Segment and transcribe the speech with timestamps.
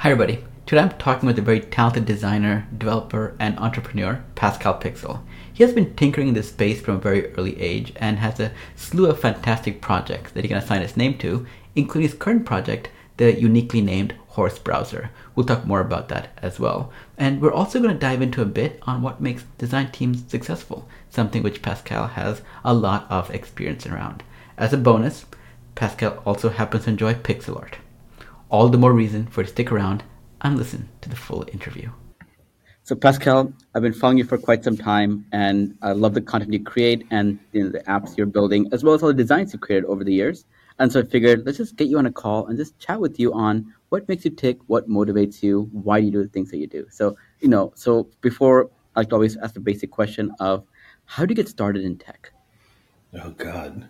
[0.00, 0.42] Hi, everybody.
[0.64, 5.20] Today I'm talking with a very talented designer, developer, and entrepreneur, Pascal Pixel.
[5.52, 8.50] He has been tinkering in this space from a very early age and has a
[8.76, 12.88] slew of fantastic projects that he can assign his name to, including his current project,
[13.18, 15.10] the uniquely named Horse Browser.
[15.34, 16.90] We'll talk more about that as well.
[17.18, 20.88] And we're also going to dive into a bit on what makes design teams successful,
[21.10, 24.22] something which Pascal has a lot of experience around.
[24.56, 25.26] As a bonus,
[25.74, 27.76] Pascal also happens to enjoy pixel art
[28.50, 30.02] all the more reason for you to stick around
[30.42, 31.90] and listen to the full interview.
[32.82, 36.52] So, Pascal, I've been following you for quite some time, and I love the content
[36.52, 39.52] you create and you know, the apps you're building, as well as all the designs
[39.52, 40.44] you've created over the years.
[40.80, 43.20] And so I figured let's just get you on a call and just chat with
[43.20, 46.50] you on what makes you tick, what motivates you, why do you do the things
[46.50, 46.86] that you do.
[46.90, 50.64] So, you know, so before I like to always ask the basic question of
[51.04, 52.32] how do you get started in tech?
[53.22, 53.88] Oh God.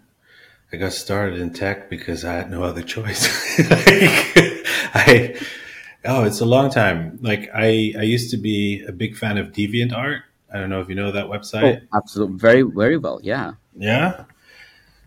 [0.73, 3.27] I got started in tech because I had no other choice.
[4.94, 5.38] I
[6.04, 7.18] oh, it's a long time.
[7.20, 10.23] Like I I used to be a big fan of Deviant Art.
[10.52, 11.82] I don't know if you know that website.
[11.82, 13.20] Oh, absolutely, very very well.
[13.23, 13.52] Yeah.
[13.76, 14.24] Yeah.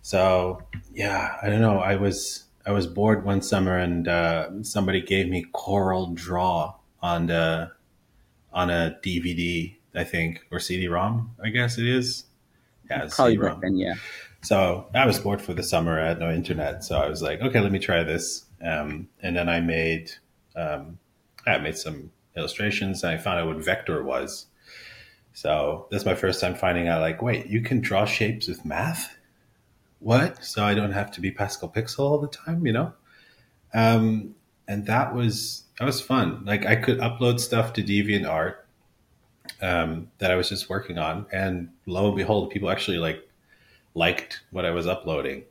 [0.02, 1.80] So yeah, I don't know.
[1.80, 7.72] I was I was bored one summer and uh, somebody gave me CorelDRAW on the
[8.54, 11.36] on a DVD, I think, or CD-ROM.
[11.44, 12.26] I guess it is.
[12.90, 13.60] Yeah, probably CD-ROM.
[13.62, 13.76] then.
[13.76, 13.96] Yeah.
[14.44, 16.00] So I was bored for the summer.
[16.00, 18.43] I had no internet, so I was like, okay, let me try this.
[18.64, 20.12] Um, and then I made
[20.56, 21.00] um,
[21.46, 24.48] I made some illustrations, and I found out what vector was.
[25.34, 27.02] So that's my first time finding out.
[27.02, 29.18] Like, wait, you can draw shapes with math?
[30.00, 30.44] What?
[30.44, 32.94] So I don't have to be Pascal Pixel all the time, you know?
[33.74, 34.36] Um,
[34.68, 36.44] and that was that was fun.
[36.46, 38.56] Like I could upload stuff to DeviantArt
[39.62, 43.28] um, that I was just working on, and lo and behold, people actually like
[43.96, 45.44] liked what I was uploading.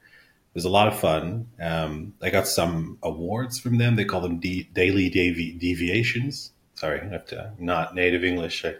[0.53, 1.49] It was a lot of fun.
[1.59, 3.97] Um, I got some awards from them.
[3.97, 6.53] They call them daily devi- deviations.
[6.75, 8.63] Sorry, I have to not native English.
[8.63, 8.75] I,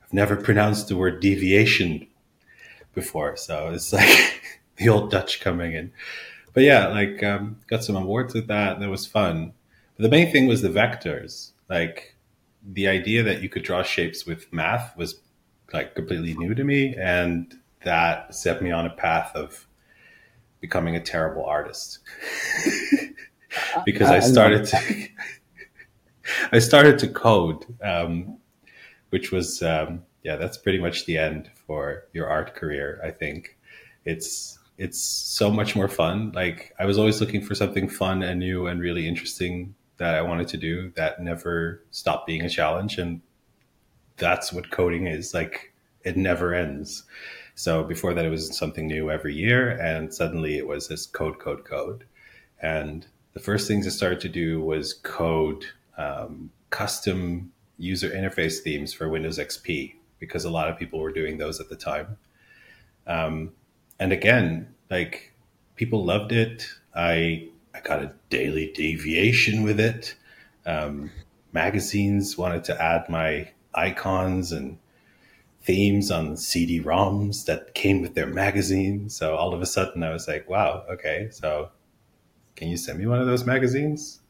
[0.00, 2.06] have never pronounced the word deviation
[2.94, 4.40] before, so it's like
[4.76, 5.92] the old Dutch coming in.
[6.54, 8.80] But yeah, like um, got some awards with that.
[8.80, 9.52] That was fun.
[9.96, 11.50] But the main thing was the vectors.
[11.68, 12.16] Like
[12.66, 15.20] the idea that you could draw shapes with math was
[15.74, 19.67] like completely new to me, and that set me on a path of
[20.60, 22.00] becoming a terrible artist
[23.84, 25.08] because I, I started to
[26.52, 28.38] I started to code, um,
[29.10, 33.00] which was um, yeah, that's pretty much the end for your art career.
[33.04, 33.56] I think
[34.04, 36.32] it's it's so much more fun.
[36.34, 40.22] Like I was always looking for something fun and new and really interesting that I
[40.22, 43.20] wanted to do that never stopped being a challenge, and
[44.16, 45.34] that's what coding is.
[45.34, 45.72] Like
[46.04, 47.04] it never ends.
[47.58, 51.40] So before that, it was something new every year, and suddenly it was this code,
[51.40, 52.04] code, code.
[52.62, 55.64] And the first things I started to do was code
[55.96, 61.38] um, custom user interface themes for Windows XP because a lot of people were doing
[61.38, 62.16] those at the time.
[63.08, 63.50] Um,
[63.98, 65.34] and again, like
[65.74, 66.64] people loved it.
[66.94, 70.14] I I got a daily deviation with it.
[70.64, 71.10] Um,
[71.52, 74.78] magazines wanted to add my icons and
[75.68, 79.10] themes on CD-ROMs that came with their magazine.
[79.10, 81.70] So all of a sudden, I was like, "Wow, okay, so
[82.56, 84.20] can you send me one of those magazines?"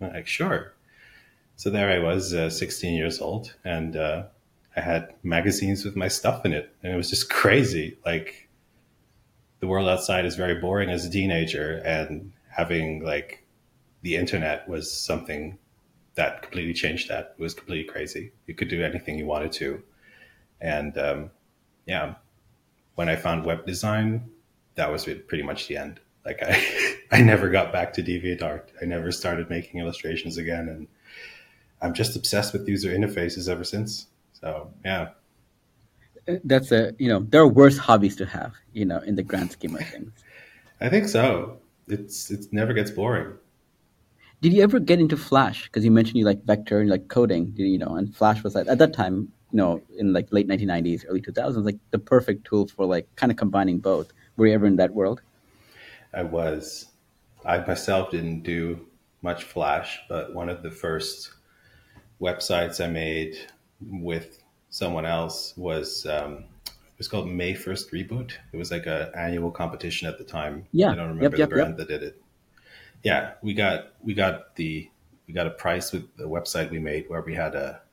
[0.00, 0.72] I'm like, "Sure."
[1.56, 4.26] So there I was, uh, 16 years old, and uh,
[4.76, 7.98] I had magazines with my stuff in it, and it was just crazy.
[8.06, 8.48] Like
[9.58, 13.44] the world outside is very boring as a teenager, and having like
[14.02, 15.58] the internet was something
[16.14, 17.34] that completely changed that.
[17.36, 18.30] It was completely crazy.
[18.46, 19.82] You could do anything you wanted to
[20.64, 21.30] and um,
[21.86, 22.14] yeah,
[22.94, 24.30] when I found web design,
[24.76, 26.00] that was pretty much the end.
[26.24, 28.62] Like I, I never got back to DeviantArt.
[28.80, 30.88] I never started making illustrations again, and
[31.82, 34.06] I'm just obsessed with user interfaces ever since.
[34.32, 35.10] So yeah,
[36.44, 39.52] that's a you know there are worse hobbies to have you know in the grand
[39.52, 40.12] scheme of things.
[40.80, 41.58] I think so.
[41.88, 43.34] It's it never gets boring.
[44.40, 45.64] Did you ever get into Flash?
[45.64, 47.52] Because you mentioned you like vector and like coding.
[47.54, 51.04] You know, and Flash was like, at that time you know, in like late 1990s,
[51.08, 54.12] early 2000s, like the perfect tool for like kind of combining both.
[54.36, 55.22] Were you ever in that world?
[56.12, 56.86] I was.
[57.44, 58.84] I myself didn't do
[59.22, 61.34] much Flash, but one of the first
[62.20, 63.36] websites I made
[63.80, 68.32] with someone else was um, it was called May First Reboot.
[68.52, 70.66] It was like an annual competition at the time.
[70.72, 71.76] Yeah, I don't remember yep, the yep, brand yep.
[71.76, 72.20] that did it.
[73.04, 74.90] Yeah, we got we got the
[75.28, 77.83] we got a price with the website we made where we had a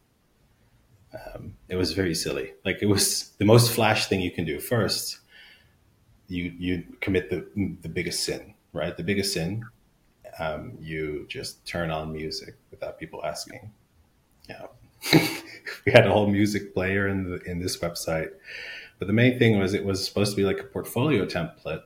[1.13, 2.53] um, it was very silly.
[2.65, 4.59] Like it was the most flash thing you can do.
[4.59, 5.19] First,
[6.27, 7.47] you you commit the
[7.81, 8.95] the biggest sin, right?
[8.95, 9.65] The biggest sin,
[10.39, 13.71] um, you just turn on music without people asking.
[14.49, 14.67] Yeah,
[15.85, 18.29] we had a whole music player in the in this website,
[18.99, 21.83] but the main thing was it was supposed to be like a portfolio template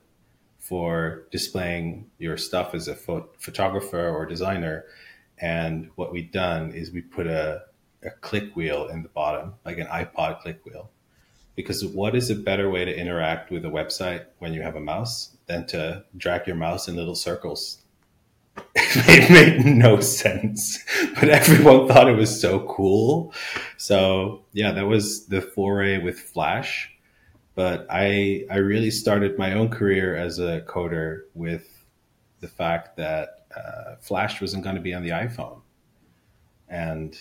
[0.65, 4.85] for displaying your stuff as a pho- photographer or designer.
[5.37, 7.61] And what we've done is we put a,
[8.05, 10.91] a click wheel in the bottom, like an iPod click wheel.
[11.55, 14.81] Because what is a better way to interact with a website when you have a
[14.81, 17.85] mouse than to drag your mouse in little circles
[18.75, 20.83] it made no sense,
[21.15, 23.33] but everyone thought it was so cool.
[23.77, 26.91] So yeah, that was the foray with Flash.
[27.55, 31.85] But I I really started my own career as a coder with
[32.41, 35.61] the fact that uh, Flash wasn't going to be on the iPhone,
[36.67, 37.17] and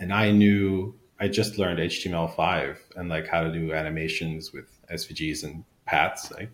[0.00, 5.44] and I knew I just learned HTML5 and like how to do animations with SVGs
[5.44, 6.32] and paths.
[6.32, 6.50] Like,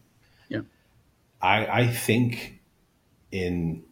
[0.48, 0.62] yeah,
[1.40, 2.60] I I think
[3.30, 3.84] in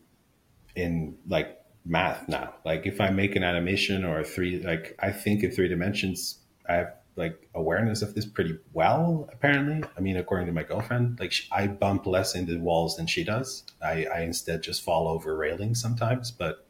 [0.74, 2.54] in like math now.
[2.64, 6.40] Like if I make an animation or a three, like I think in three dimensions,
[6.68, 9.28] I have like awareness of this pretty well.
[9.32, 13.06] Apparently, I mean, according to my girlfriend, like she, I bump less into walls than
[13.06, 13.64] she does.
[13.80, 16.63] I, I instead just fall over railings sometimes, but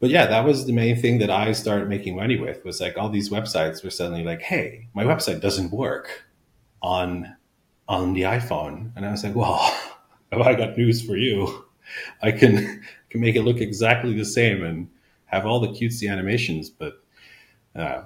[0.00, 2.96] but yeah, that was the main thing that I started making money with was like
[2.96, 6.24] all these websites were suddenly like, hey, my website doesn't work
[6.82, 7.34] on
[7.88, 9.58] on the iPhone, and I was like, well,
[10.32, 11.64] have I got news for you?
[12.22, 14.88] I can can make it look exactly the same and
[15.26, 17.02] have all the cutesy animations, but
[17.74, 18.02] uh,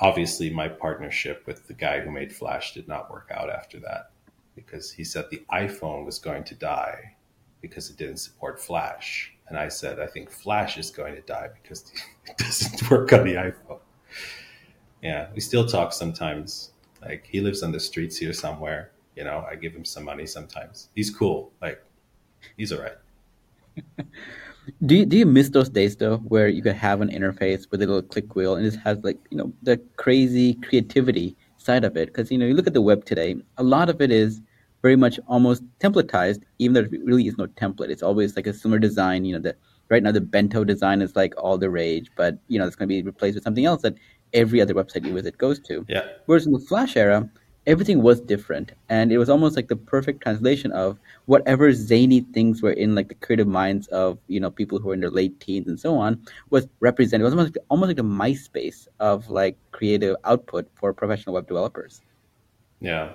[0.00, 4.10] obviously my partnership with the guy who made Flash did not work out after that
[4.54, 7.14] because he said the iPhone was going to die
[7.60, 11.48] because it didn't support Flash, and I said I think Flash is going to die
[11.62, 11.92] because
[12.26, 13.80] it doesn't work on the iPhone.
[15.02, 16.72] Yeah, we still talk sometimes.
[17.02, 18.90] Like he lives on the streets here somewhere.
[19.16, 20.88] You know, I give him some money sometimes.
[20.94, 21.52] He's cool.
[21.60, 21.82] Like
[22.56, 22.96] he's all right.
[24.86, 27.82] do you, do you miss those days though, where you could have an interface with
[27.82, 31.96] a little click wheel and it has like you know the crazy creativity side of
[31.96, 32.08] it?
[32.08, 34.40] Because you know you look at the web today, a lot of it is
[34.82, 37.90] very much almost templatized, even though there really is no template.
[37.90, 39.24] It's always like a similar design.
[39.24, 39.56] You know that
[39.88, 42.88] right now the bento design is like all the rage, but you know it's going
[42.88, 43.96] to be replaced with something else that
[44.34, 45.84] every other website you visit goes to.
[45.88, 46.04] Yeah.
[46.26, 47.28] Whereas in the Flash era,
[47.68, 52.62] everything was different and it was almost like the perfect translation of whatever zany things
[52.62, 55.38] were in like the creative minds of you know people who were in their late
[55.38, 59.28] teens and so on was represented it was almost like, almost like a myspace of
[59.28, 62.00] like creative output for professional web developers
[62.80, 63.12] yeah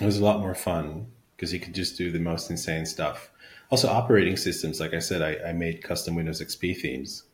[0.00, 1.06] it was a lot more fun
[1.36, 3.30] because you could just do the most insane stuff
[3.70, 7.24] also operating systems like i said i, I made custom windows xp themes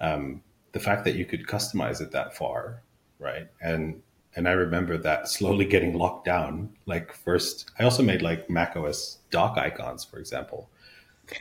[0.00, 0.42] um,
[0.72, 2.82] the fact that you could customize it that far
[3.18, 4.02] right and
[4.36, 6.70] and I remember that slowly getting locked down.
[6.86, 10.68] Like first, I also made like Mac OS dock icons, for example.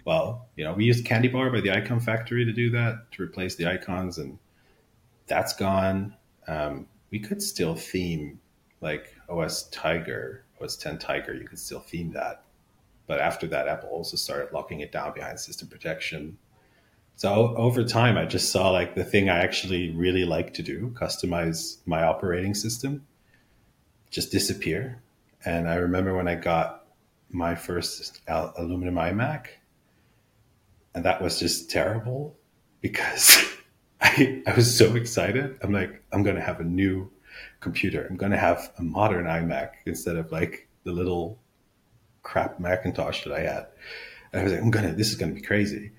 [0.06, 3.24] Well, you know, we used Candy Bar by the Icon Factory to do that to
[3.24, 4.40] replace the icons, and
[5.28, 6.16] that's gone.
[6.48, 8.40] Um, we could still theme
[8.80, 11.34] like OS Tiger, OS 10 Tiger.
[11.34, 12.44] You could still theme that,
[13.08, 16.38] but after that, Apple also started locking it down behind system protection.
[17.16, 20.94] So over time, I just saw like the thing I actually really like to do,
[20.96, 23.06] customize my operating system,
[24.10, 25.02] just disappear.
[25.46, 26.86] And I remember when I got
[27.30, 29.48] my first aluminum iMac,
[30.96, 32.36] and that was just terrible
[32.82, 33.44] because
[34.02, 35.58] I, I was so excited.
[35.62, 37.12] I'm like, I'm going to have a new
[37.64, 38.06] computer.
[38.08, 41.40] I'm going to have a modern iMac instead of like the little
[42.22, 43.68] crap Macintosh that I had.
[44.32, 45.92] And I was like, I'm going to, this is going to be crazy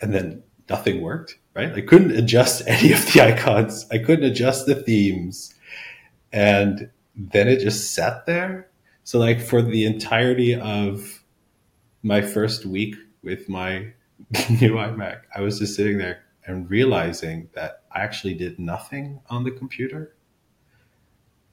[0.00, 1.72] and then nothing worked, right?
[1.72, 3.86] I couldn't adjust any of the icons.
[3.90, 5.54] I couldn't adjust the themes.
[6.32, 8.68] And then it just sat there.
[9.04, 11.22] So like for the entirety of
[12.02, 13.78] my first week with my
[14.50, 19.44] new iMac, I was just sitting there and realizing that I actually did nothing on
[19.44, 20.15] the computer.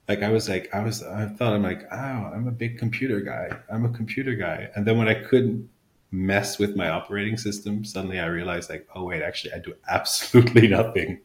[0.08, 3.20] Like I was like, I was, I thought I'm like, oh, I'm a big computer
[3.20, 3.50] guy.
[3.72, 4.68] I'm a computer guy.
[4.74, 5.68] And then when I couldn't
[6.10, 10.68] mess with my operating system, suddenly I realized like, oh wait, actually I do absolutely
[10.78, 11.20] nothing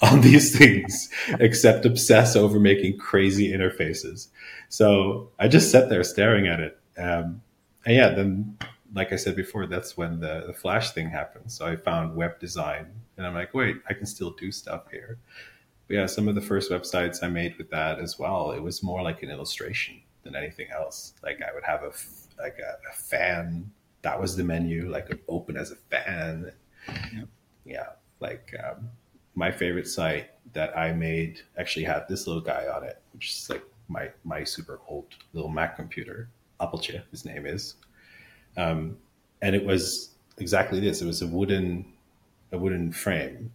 [0.00, 1.08] on these things
[1.40, 4.28] except obsess over making crazy interfaces.
[4.68, 6.78] So I just sat there staring at it.
[6.98, 7.42] Um,
[7.84, 8.58] and yeah, then
[8.94, 11.50] like I said before, that's when the, the Flash thing happened.
[11.50, 12.86] So I found web design
[13.16, 15.18] and I'm like, wait, I can still do stuff here.
[15.92, 19.02] Yeah, some of the first websites I made with that as well, it was more
[19.02, 21.12] like an illustration than anything else.
[21.22, 21.92] Like I would have a
[22.40, 23.70] like a, a fan
[24.00, 26.50] that was the menu, like open as a fan.
[26.88, 27.28] Yep.
[27.66, 27.86] Yeah,
[28.20, 28.88] like um,
[29.34, 33.50] my favorite site that I made actually had this little guy on it, which is
[33.50, 36.30] like my my super old little Mac computer.
[36.58, 37.74] Appeltje, his name is.
[38.56, 38.96] Um,
[39.42, 41.02] and it was exactly this.
[41.02, 41.84] It was a wooden
[42.50, 43.52] a wooden frame,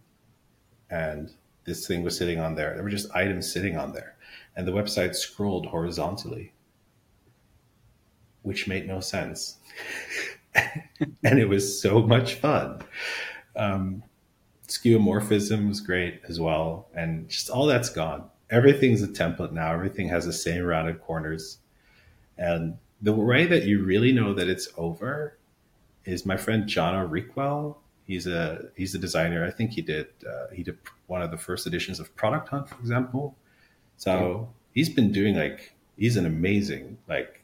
[0.88, 1.32] and
[1.68, 2.74] this thing was sitting on there.
[2.74, 4.16] There were just items sitting on there,
[4.56, 6.52] and the website scrolled horizontally,
[8.42, 9.58] which made no sense,
[10.54, 12.82] and it was so much fun.
[13.54, 14.02] Um,
[14.66, 18.28] skeuomorphism was great as well, and just all that's gone.
[18.50, 19.72] Everything's a template now.
[19.72, 21.58] Everything has the same rounded corners,
[22.36, 25.38] and the way that you really know that it's over
[26.04, 27.78] is my friend Jono Rickwell.
[28.08, 29.44] He's a he's a designer.
[29.44, 32.70] I think he did uh, he did one of the first editions of Product Hunt,
[32.70, 33.36] for example.
[33.98, 37.42] So he's been doing like he's an amazing like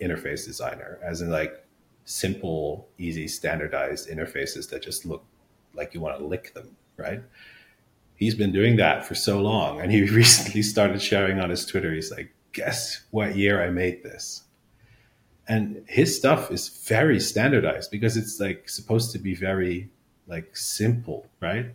[0.00, 1.64] interface designer, as in like
[2.06, 5.24] simple, easy, standardized interfaces that just look
[5.74, 7.22] like you want to lick them, right?
[8.16, 11.94] He's been doing that for so long, and he recently started sharing on his Twitter.
[11.94, 14.42] He's like, "Guess what year I made this?"
[15.50, 19.90] and his stuff is very standardized because it's like supposed to be very
[20.30, 21.74] like simple right?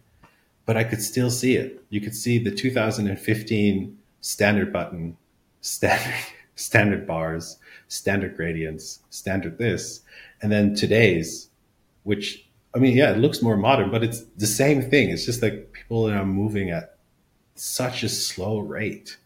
[0.65, 1.83] But i could still see it.
[1.89, 5.17] You could see the 2015 standard button
[5.61, 6.15] standard
[6.55, 7.57] standard bars
[7.89, 10.01] standard gradients standard this
[10.41, 11.49] and then today's
[12.03, 15.09] which i mean yeah it looks more modern but it's the same thing.
[15.09, 16.95] It's just like people are moving at
[17.55, 19.17] such a slow rate.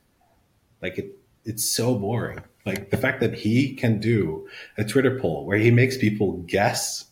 [0.81, 2.41] Like it it's so boring.
[2.65, 7.05] Like the fact that he can do a Twitter poll where he makes people guess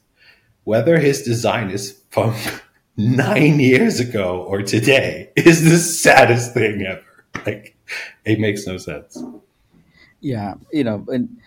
[0.67, 2.35] whether his design is from
[2.97, 7.05] nine years ago or today is the saddest thing ever.
[7.45, 7.77] Like
[8.25, 9.23] it makes no sense.
[10.19, 11.37] Yeah, you know, and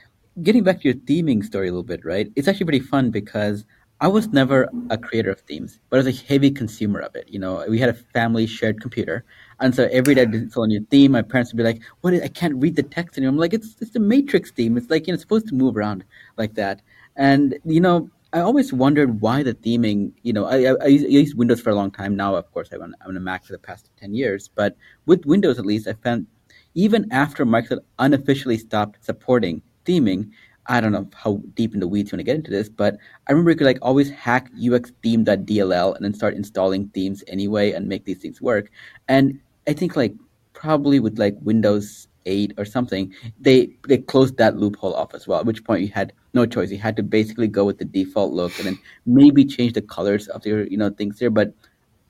[0.42, 2.32] getting back to your theming story a little bit, right?
[2.34, 3.66] It's actually pretty fun because
[4.00, 7.28] I was never a creator of themes, but I was a heavy consumer of it.
[7.28, 9.26] You know, we had a family shared computer,
[9.58, 11.12] and so every day I saw a new theme.
[11.12, 12.14] My parents would be like, "What?
[12.14, 14.78] Is, I can't read the text anymore." I'm like, "It's it's the Matrix theme.
[14.78, 16.04] It's like you know, it's supposed to move around
[16.38, 16.80] like that."
[17.16, 20.12] And you know, I always wondered why the theming.
[20.22, 22.14] You know, I, I, I used Windows for a long time.
[22.14, 24.48] Now, of course, I'm on, I'm on a Mac for the past ten years.
[24.48, 26.26] But with Windows, at least, I found
[26.74, 30.30] even after Microsoft unofficially stopped supporting theming,
[30.66, 32.96] I don't know how deep in the weeds you want to get into this, but
[33.26, 37.88] I remember you could like always hack uxtheme.dll and then start installing themes anyway and
[37.88, 38.70] make these things work.
[39.08, 40.14] And I think like
[40.52, 45.40] probably with like Windows 8 or something, they they closed that loophole off as well.
[45.40, 46.70] At which point you had no choice.
[46.70, 50.28] You had to basically go with the default look and then maybe change the colors
[50.28, 51.30] of your you know things there.
[51.30, 51.52] But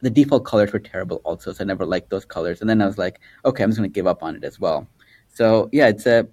[0.00, 2.60] the default colors were terrible also, so I never liked those colors.
[2.60, 4.86] And then I was like, okay, I'm just gonna give up on it as well.
[5.28, 6.26] So yeah, it's a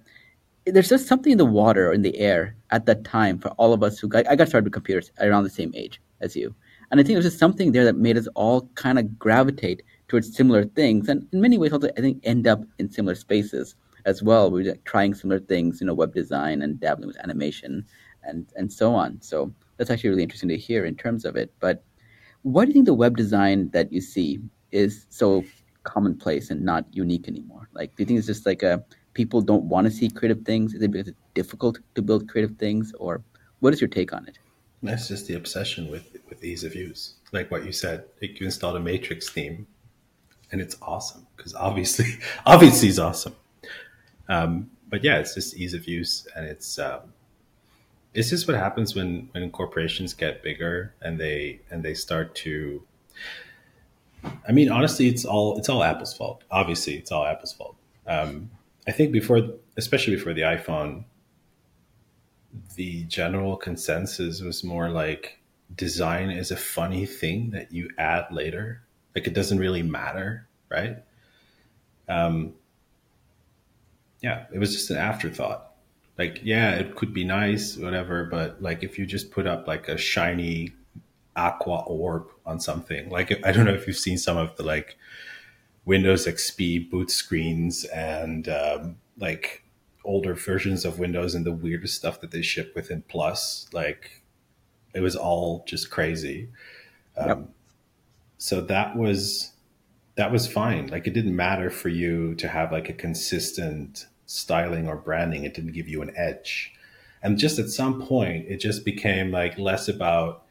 [0.72, 3.72] there's just something in the water or in the air at that time for all
[3.72, 6.54] of us who got, I got started with computers around the same age as you.
[6.90, 10.34] And I think there's just something there that made us all kind of gravitate towards
[10.34, 11.08] similar things.
[11.08, 13.74] And in many ways, also, I think, end up in similar spaces
[14.08, 14.50] as well.
[14.50, 17.84] We're trying similar things, you know, web design and dabbling with animation
[18.24, 19.20] and, and so on.
[19.20, 21.52] So that's actually really interesting to hear in terms of it.
[21.60, 21.84] But
[22.42, 24.40] why do you think the web design that you see
[24.72, 25.44] is so
[25.82, 27.68] commonplace and not unique anymore?
[27.72, 30.72] Like, do you think it's just like a people don't want to see creative things?
[30.72, 33.22] Is it because it's difficult to build creative things, or
[33.60, 34.38] what is your take on it?
[34.82, 37.14] That's just the obsession with with ease of use.
[37.32, 39.66] Like what you said, like you installed a Matrix theme,
[40.50, 42.06] and it's awesome because obviously,
[42.46, 43.34] obviously, it's awesome.
[44.28, 47.12] Um, but yeah, it's just ease of use, and it's um,
[48.14, 52.82] it's just what happens when when corporations get bigger and they and they start to.
[54.48, 56.42] I mean, honestly, it's all it's all Apple's fault.
[56.50, 57.76] Obviously, it's all Apple's fault.
[58.06, 58.50] Um,
[58.86, 59.40] I think before,
[59.76, 61.04] especially before the iPhone,
[62.74, 65.38] the general consensus was more like
[65.74, 68.82] design is a funny thing that you add later.
[69.14, 70.98] Like it doesn't really matter, right?
[72.08, 72.54] Um,
[74.20, 75.72] yeah, it was just an afterthought.
[76.16, 79.88] Like, yeah, it could be nice, whatever, but like if you just put up like
[79.88, 80.72] a shiny
[81.36, 84.96] aqua orb on something, like I don't know if you've seen some of the like
[85.84, 89.62] Windows XP boot screens and um, like
[90.04, 93.68] older versions of Windows and the weirdest stuff that they ship within Plus.
[93.72, 94.22] Like
[94.94, 96.48] it was all just crazy.
[97.16, 97.48] Um, yep.
[98.38, 99.52] So that was
[100.18, 100.88] that was fine.
[100.88, 105.44] Like it didn't matter for you to have like a consistent styling or branding.
[105.44, 106.74] It didn't give you an edge.
[107.22, 110.42] And just at some point, it just became like less about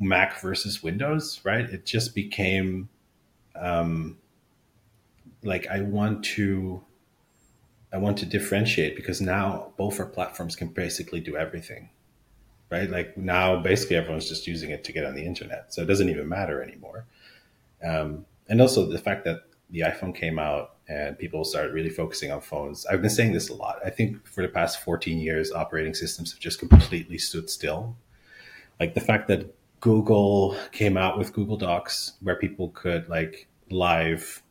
[0.00, 1.68] Mac versus Windows, right?
[1.68, 2.88] It just became
[3.54, 4.16] um,
[5.42, 6.82] like I want to
[7.92, 11.90] I want to differentiate because now both our platforms can basically do everything.
[12.70, 12.88] Right?
[12.88, 15.74] Like now basically everyone's just using it to get on the internet.
[15.74, 17.04] So it doesn't even matter anymore.
[17.84, 22.32] Um, and also the fact that the iPhone came out and people started really focusing
[22.32, 22.86] on phones.
[22.86, 23.78] I've been saying this a lot.
[23.84, 27.96] I think for the past 14 years, operating systems have just completely stood still.
[28.80, 34.42] like the fact that Google came out with Google Docs where people could like live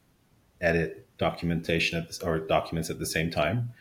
[0.62, 3.72] edit documentation at this, or documents at the same time.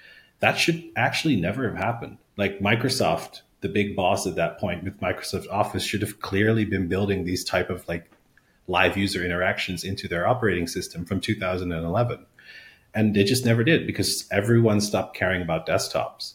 [0.41, 2.19] That should actually never have happened.
[2.37, 6.89] Like Microsoft, the big boss at that point with Microsoft Office should have clearly been
[6.89, 8.11] building these type of like
[8.67, 12.27] live user interactions into their operating system from 2011.
[12.95, 16.35] And they just never did because everyone stopped caring about desktops.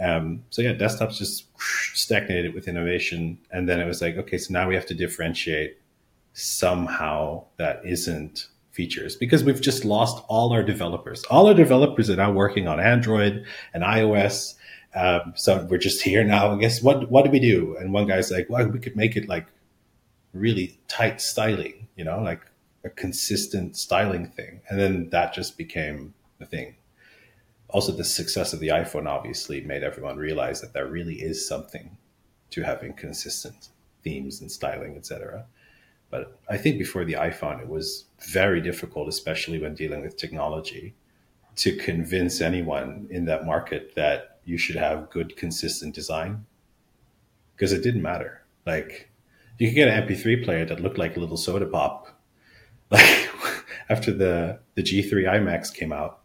[0.00, 1.46] Um, so yeah, desktops just
[1.94, 3.38] stagnated with innovation.
[3.50, 5.78] And then it was like, okay, so now we have to differentiate
[6.34, 11.24] somehow that isn't features because we've just lost all our developers.
[11.24, 14.54] All our developers are now working on Android and iOS.
[14.94, 16.52] Um, so we're just here now.
[16.52, 17.76] I guess what what do we do?
[17.78, 19.46] And one guy's like, well, we could make it like
[20.32, 22.40] really tight styling, you know, like
[22.84, 24.60] a consistent styling thing.
[24.68, 26.76] And then that just became the thing.
[27.68, 31.96] Also, the success of the iPhone obviously made everyone realize that there really is something
[32.50, 33.68] to having consistent
[34.02, 35.46] themes and styling, etc.
[36.10, 40.94] But I think before the iPhone, it was very difficult, especially when dealing with technology,
[41.56, 46.44] to convince anyone in that market that you should have good, consistent design.
[47.56, 48.42] Because it didn't matter.
[48.66, 49.08] Like,
[49.58, 52.08] you could get an MP3 player that looked like a little soda pop.
[52.90, 53.30] Like,
[53.88, 56.20] after the, the G3 iMacs came out,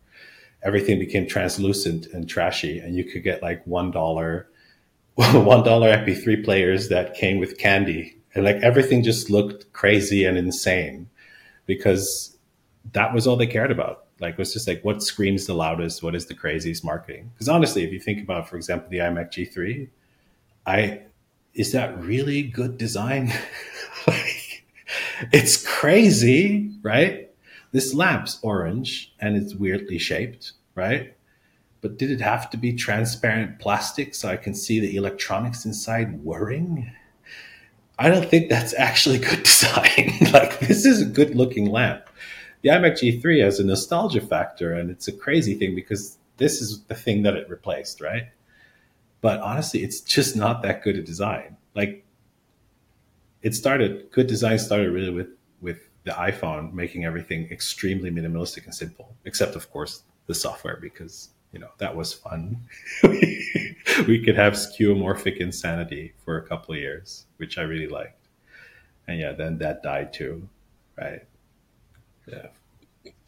[0.63, 4.46] everything became translucent and trashy, and you could get like $1, $1
[5.17, 11.10] MP3 players that came with candy and like everything just looked crazy and insane
[11.65, 12.38] because
[12.93, 14.05] that was all they cared about.
[14.19, 17.31] Like it was just like what screams the loudest, what is the craziest marketing?
[17.34, 19.89] Because honestly, if you think about, for example, the iMac G3,
[20.67, 21.01] I
[21.57, 23.33] is that really good design?
[24.07, 24.63] like,
[25.33, 27.31] it's crazy, right?
[27.71, 31.15] This lamp's orange and it's weirdly shaped, right?
[31.81, 36.23] But did it have to be transparent plastic so I can see the electronics inside
[36.23, 36.91] whirring?
[37.99, 40.17] I don't think that's actually good design.
[40.33, 42.03] like this is a good looking lamp.
[42.61, 46.83] The iMac G3 has a nostalgia factor and it's a crazy thing because this is
[46.83, 48.27] the thing that it replaced, right?
[49.27, 51.57] But honestly, it's just not that good a design.
[51.75, 52.05] Like
[53.42, 55.27] it started good design started really with
[55.59, 61.31] with the iPhone making everything extremely minimalistic and simple, except of course the software because
[61.51, 62.55] you know that was fun.
[64.07, 68.29] we could have skeuomorphic insanity for a couple of years, which I really liked.
[69.09, 70.48] And yeah, then that died too,
[70.98, 71.25] right?
[72.27, 72.48] Yeah.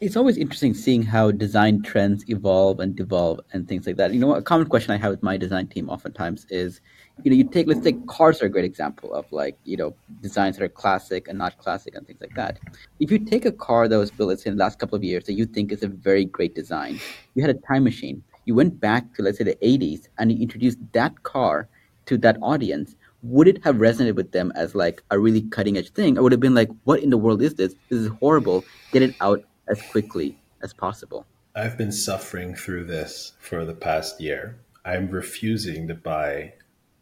[0.00, 4.12] It's always interesting seeing how design trends evolve and devolve and things like that.
[4.14, 6.80] You know, a common question I have with my design team oftentimes is,
[7.22, 9.94] you know, you take let's take cars are a great example of like, you know,
[10.22, 12.58] designs that are classic and not classic and things like that.
[12.98, 15.04] If you take a car that was built let's say in the last couple of
[15.04, 16.98] years that you think is a very great design,
[17.34, 18.22] you had a time machine.
[18.46, 21.68] You went back to let's say the 80s and you introduced that car
[22.06, 22.96] to that audience.
[23.22, 26.16] Would it have resonated with them as like a really cutting edge thing?
[26.16, 27.74] I would have been like what in the world is this?
[27.90, 28.64] This is horrible.
[28.92, 34.20] Get it out as quickly as possible i've been suffering through this for the past
[34.20, 36.52] year i'm refusing to buy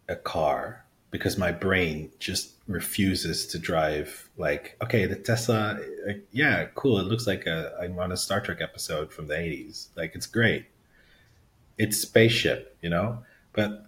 [0.09, 5.79] a car because my brain just refuses to drive like okay the tesla
[6.31, 9.89] yeah cool it looks like a i'm on a star trek episode from the 80s
[9.97, 10.67] like it's great
[11.79, 13.23] it's spaceship, you know.
[13.53, 13.87] But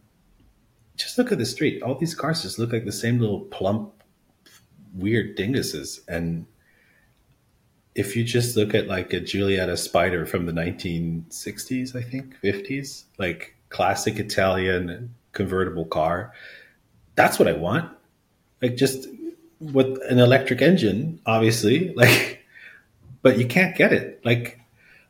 [0.97, 1.83] just look at the street.
[1.83, 3.93] All these cars just look like the same little plump,
[4.95, 6.01] weird dinguses.
[6.09, 6.47] And
[7.95, 13.05] if you just look at like a Giulietta Spider from the 1960s, I think 50s,
[13.19, 16.33] like classic Italian convertible car,
[17.17, 17.91] that's what I want.
[18.63, 19.09] Like just
[19.61, 22.45] with an electric engine, obviously, like,
[23.23, 24.21] but you can't get it.
[24.25, 24.61] Like,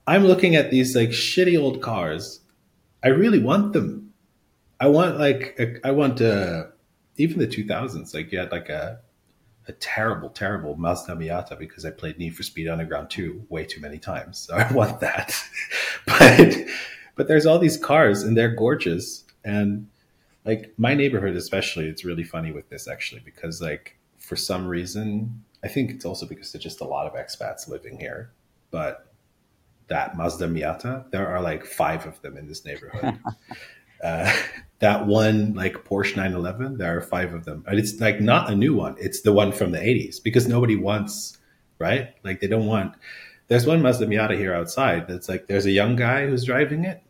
[0.06, 2.40] I'm looking at these like shitty old cars
[3.02, 4.12] I really want them.
[4.78, 6.64] I want like a, I want uh,
[7.16, 8.14] even the 2000s.
[8.14, 9.00] Like you had like a
[9.68, 13.80] a terrible, terrible Mazda Miata because I played Need for Speed Underground 2 way too
[13.80, 14.38] many times.
[14.38, 15.34] So I want that.
[16.06, 16.56] but
[17.16, 19.24] but there's all these cars and they're gorgeous.
[19.44, 19.88] And
[20.44, 25.44] like my neighborhood especially, it's really funny with this actually because like for some reason,
[25.62, 28.30] I think it's also because there's just a lot of expats living here.
[28.70, 29.06] But
[29.88, 33.18] that Mazda Miata, there are like five of them in this neighborhood.
[34.02, 34.32] uh,
[34.80, 37.64] that one, like Porsche 911, there are five of them.
[37.66, 38.96] And it's like not a new one.
[38.98, 41.38] It's the one from the 80s because nobody wants,
[41.78, 42.14] right?
[42.24, 42.94] Like they don't want.
[43.48, 47.02] There's one Mazda Miata here outside that's like there's a young guy who's driving it.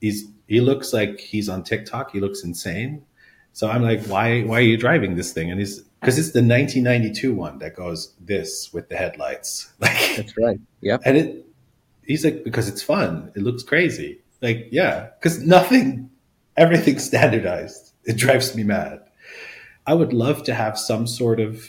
[0.00, 2.12] He's he looks like he's on TikTok.
[2.12, 3.04] He looks insane.
[3.52, 5.50] So I'm like, why why are you driving this thing?
[5.50, 9.72] And he's because it's the 1992 one that goes this with the headlights.
[9.80, 10.60] Like that's right.
[10.80, 10.98] Yeah.
[11.04, 11.46] And it
[12.10, 13.30] he's like, because it's fun.
[13.36, 14.20] It looks crazy.
[14.42, 16.10] Like, yeah, because nothing,
[16.56, 17.92] everything's standardized.
[18.04, 19.00] It drives me mad.
[19.86, 21.68] I would love to have some sort of,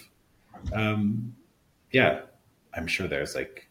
[0.74, 1.36] um,
[1.92, 2.22] yeah,
[2.74, 3.70] I'm sure there's like,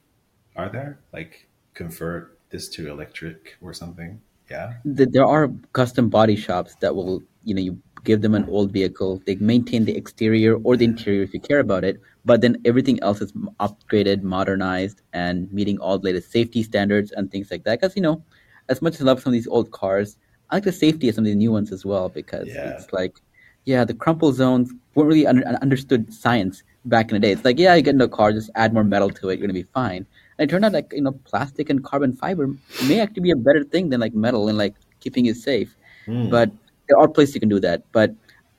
[0.57, 4.21] are there like convert this to electric or something?
[4.51, 4.75] Yeah.
[4.85, 9.23] There are custom body shops that will, you know, you give them an old vehicle,
[9.27, 13.01] they maintain the exterior or the interior if you care about it, but then everything
[13.03, 17.81] else is upgraded, modernized, and meeting all the latest safety standards and things like that.
[17.81, 18.23] Because, you know,
[18.69, 20.17] as much as I love some of these old cars,
[20.51, 22.71] I like the safety of some of the new ones as well because yeah.
[22.71, 23.21] it's like,
[23.65, 27.33] yeah, the crumple zones weren't really under, understood science back in the day.
[27.33, 29.47] It's like, yeah, you get into a car, just add more metal to it, you're
[29.47, 30.07] gonna be fine.
[30.39, 32.49] And it turned out like you know, plastic and carbon fiber
[32.87, 35.77] may actually be a better thing than like metal and like keeping it safe.
[36.07, 36.31] Mm.
[36.31, 36.51] But
[36.89, 37.85] there are places you can do that.
[37.93, 38.15] But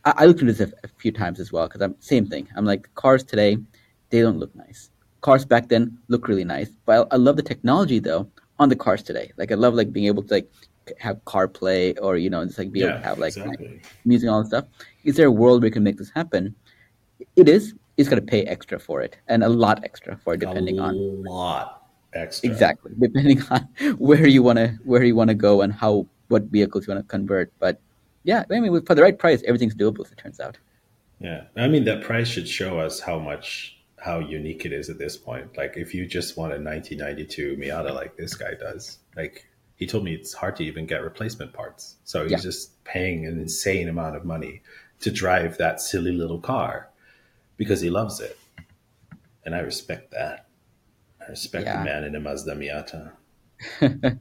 [0.06, 2.48] I, I looked into this a, a few times as well because I'm same thing.
[2.56, 3.58] I'm like cars today,
[4.10, 4.92] they don't look nice.
[5.22, 6.70] Cars back then look really nice.
[6.86, 9.32] But I, I love the technology though on the cars today.
[9.38, 10.52] Like I love like being able to like
[11.00, 13.68] have CarPlay or you know just like be yeah, able to have like, exactly.
[13.68, 14.66] like music and all that stuff.
[15.04, 16.56] Is there a world where we can make this happen?
[17.36, 17.74] It is.
[17.98, 20.84] It's going to pay extra for it and a lot extra for it, depending a
[20.84, 22.50] on a lot extra.
[22.50, 23.68] Exactly, depending on
[23.98, 27.06] where you want to where you want to go and how what vehicles you want
[27.06, 27.52] to convert.
[27.60, 27.80] But
[28.24, 30.06] yeah, I mean, for the right price, everything's doable.
[30.06, 30.58] As it turns out.
[31.20, 34.98] Yeah, I mean that price should show us how much how unique it is at
[34.98, 35.56] this point.
[35.56, 39.46] Like if you just want a 1992 Miata like this guy does, like
[39.82, 41.96] he told me it's hard to even get replacement parts.
[42.04, 42.38] So he's yeah.
[42.38, 44.62] just paying an insane amount of money
[45.00, 46.90] to drive that silly little car
[47.58, 48.38] because he loves it.
[49.44, 50.46] And I respect that.
[51.20, 51.80] I respect yeah.
[51.80, 53.14] the man in a Mazda Miata.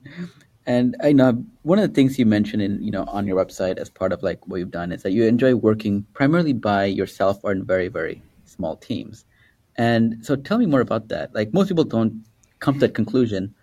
[0.67, 3.77] and I know one of the things you mentioned in you know on your website
[3.77, 7.41] as part of like what you've done is that you enjoy working primarily by yourself
[7.43, 9.27] or in very very small teams.
[9.77, 11.35] And so tell me more about that.
[11.35, 12.25] Like most people don't
[12.61, 13.55] come to that conclusion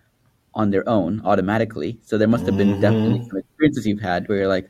[0.58, 1.98] on their own automatically.
[2.02, 2.80] So there must have been mm-hmm.
[2.80, 4.68] definitely some experiences you've had where you're like,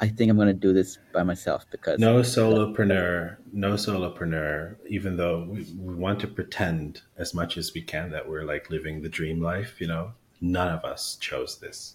[0.00, 4.76] I think I'm going to do this by myself because no solopreneur, no solopreneur.
[4.88, 8.68] Even though we, we want to pretend as much as we can that we're like
[8.68, 11.94] living the dream life, you know, none of us chose this.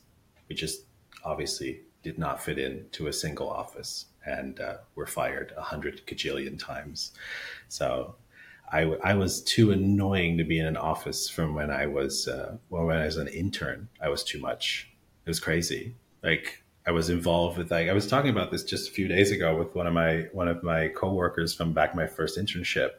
[0.49, 0.85] We just
[1.23, 6.57] obviously did not fit into a single office and uh, were fired a hundred cajillion
[6.57, 7.11] times.
[7.67, 8.15] So
[8.69, 12.57] I, I was too annoying to be in an office from when I was uh,
[12.69, 13.87] well when I was an intern.
[14.01, 14.89] I was too much.
[15.25, 15.95] It was crazy.
[16.21, 19.31] Like I was involved with like I was talking about this just a few days
[19.31, 22.91] ago with one of my one of my coworkers from back my first internship.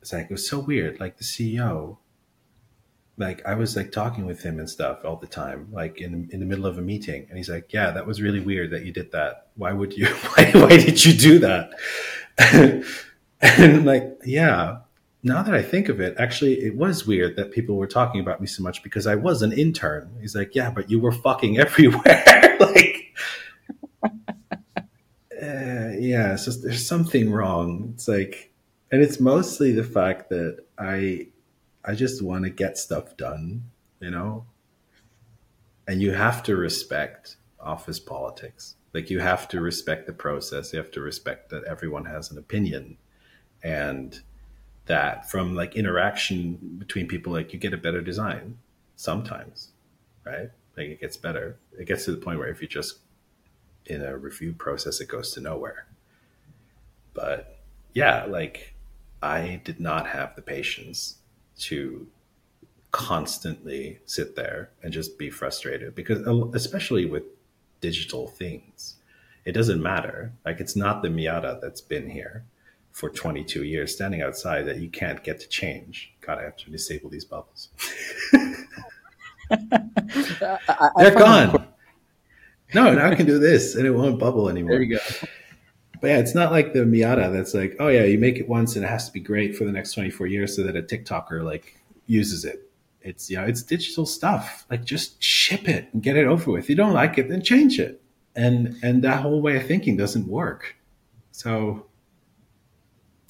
[0.00, 1.00] It's like it was so weird.
[1.00, 1.96] Like the CEO,
[3.16, 6.40] like I was like talking with him and stuff all the time, like in in
[6.40, 8.92] the middle of a meeting, and he's like, "Yeah, that was really weird that you
[8.92, 9.48] did that.
[9.56, 10.06] Why would you?
[10.36, 11.70] Why, why did you do that?"
[13.58, 14.78] And like, yeah,
[15.22, 18.40] now that I think of it, actually, it was weird that people were talking about
[18.40, 20.16] me so much because I was an intern.
[20.20, 22.56] He's like, yeah, but you were fucking everywhere.
[22.60, 23.14] like,
[24.02, 27.92] uh, yeah, just there's something wrong.
[27.94, 28.52] It's like,
[28.90, 31.28] and it's mostly the fact that I,
[31.84, 33.64] I just want to get stuff done,
[34.00, 34.46] you know.
[35.86, 38.76] And you have to respect office politics.
[38.94, 40.72] Like you have to respect the process.
[40.72, 42.96] You have to respect that everyone has an opinion
[43.64, 44.20] and
[44.86, 48.56] that from like interaction between people like you get a better design
[48.94, 49.72] sometimes
[50.24, 50.50] right?
[50.76, 51.56] Like it gets better.
[51.78, 52.98] It gets to the point where if you just
[53.86, 55.86] in a review process it goes to nowhere.
[57.12, 57.58] But
[57.92, 58.74] yeah like
[59.22, 61.18] i did not have the patience
[61.56, 62.08] to
[62.90, 67.22] constantly sit there and just be frustrated because especially with
[67.80, 68.96] digital things
[69.44, 70.32] it doesn't matter.
[70.44, 72.44] Like it's not the miata that's been here
[72.94, 76.14] for 22 years standing outside that you can't get to change.
[76.20, 77.70] God, I have to disable these bubbles.
[79.50, 81.66] They're gone.
[82.72, 84.76] No, now I can do this and it won't bubble anymore.
[84.76, 85.02] There you go.
[86.00, 88.76] But yeah, it's not like the Miata that's like, oh yeah, you make it once
[88.76, 91.42] and it has to be great for the next 24 years so that a TikToker
[91.42, 92.70] like uses it.
[93.02, 94.66] It's you know, it's digital stuff.
[94.70, 96.68] Like just ship it and get it over with.
[96.68, 98.00] You don't like it, then change it.
[98.36, 100.76] And and that whole way of thinking doesn't work.
[101.32, 101.86] So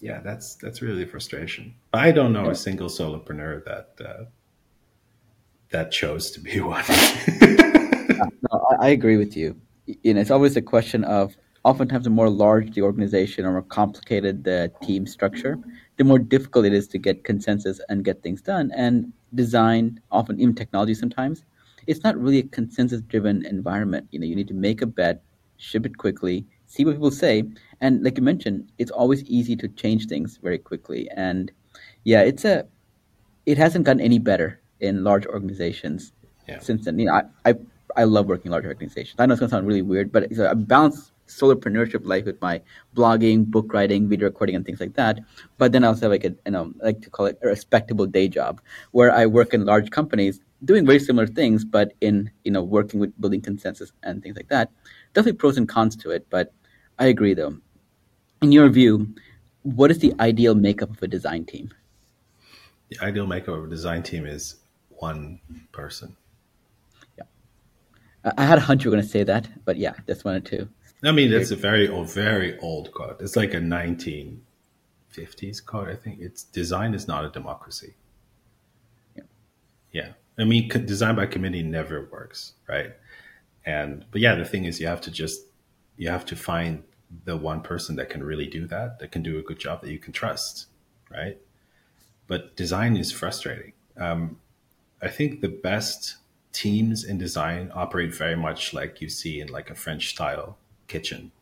[0.05, 1.75] yeah, that's that's really frustration.
[1.95, 4.25] I don't know a single solopreneur that uh,
[5.71, 6.85] that chose to be one.
[7.41, 9.57] no, I agree with you.
[9.87, 13.63] You know, it's always a question of oftentimes the more large the organization or more
[13.63, 15.59] complicated the team structure,
[15.97, 18.73] the more difficult it is to get consensus and get things done.
[18.77, 21.45] And design, often even technology sometimes,
[21.87, 24.09] it's not really a consensus driven environment.
[24.11, 25.23] You know, you need to make a bet,
[25.57, 27.45] ship it quickly, see what people say,
[27.85, 31.07] and like you mentioned, it's always easy to change things very quickly.
[31.15, 31.53] And
[32.05, 32.67] yeah, it's a
[33.45, 36.15] it hasn't gotten any better in large organizations
[36.49, 36.61] yeah.
[36.61, 36.99] since then.
[36.99, 37.55] You know, I, I
[37.95, 39.17] I love working in large organizations.
[39.19, 42.63] I know it's gonna sound really weird, but it's a balance solopreneurship life with my
[42.97, 45.21] blogging, book writing, video recording, and things like that.
[45.59, 47.49] But then I also have like a you know I like to call it a
[47.49, 52.31] respectable day job where I work in large companies doing very similar things, but in
[52.45, 54.71] you know working with building consensus and things like that.
[55.13, 56.51] Definitely pros and cons to it, but
[56.99, 57.59] I agree though.
[58.43, 59.15] In your view,
[59.63, 61.73] what is the ideal makeup of a design team?
[62.91, 64.57] The ideal makeup of a design team is
[64.91, 65.41] one
[65.73, 66.17] person.
[67.19, 67.25] Yeah,
[68.37, 70.69] I had a hunch you were going to say that, but yeah, just wanted to.
[71.03, 73.21] I mean, that's a very old, very old quote.
[73.21, 75.89] It's like a 1950s quote.
[75.89, 77.95] I think it's design is not a democracy.
[79.17, 79.23] Yeah.
[79.93, 80.09] Yeah.
[80.39, 82.93] I mean, design by committee never works, right?
[83.67, 85.43] And but yeah, the thing is, you have to just
[85.97, 86.83] you have to find
[87.25, 89.91] the one person that can really do that, that can do a good job, that
[89.91, 90.67] you can trust,
[91.11, 91.39] right?
[92.27, 93.73] But design is frustrating.
[93.97, 94.39] Um,
[95.03, 96.17] I think the best
[96.53, 100.57] teams in design operate very much like you see in like a French style
[100.89, 101.33] kitchen.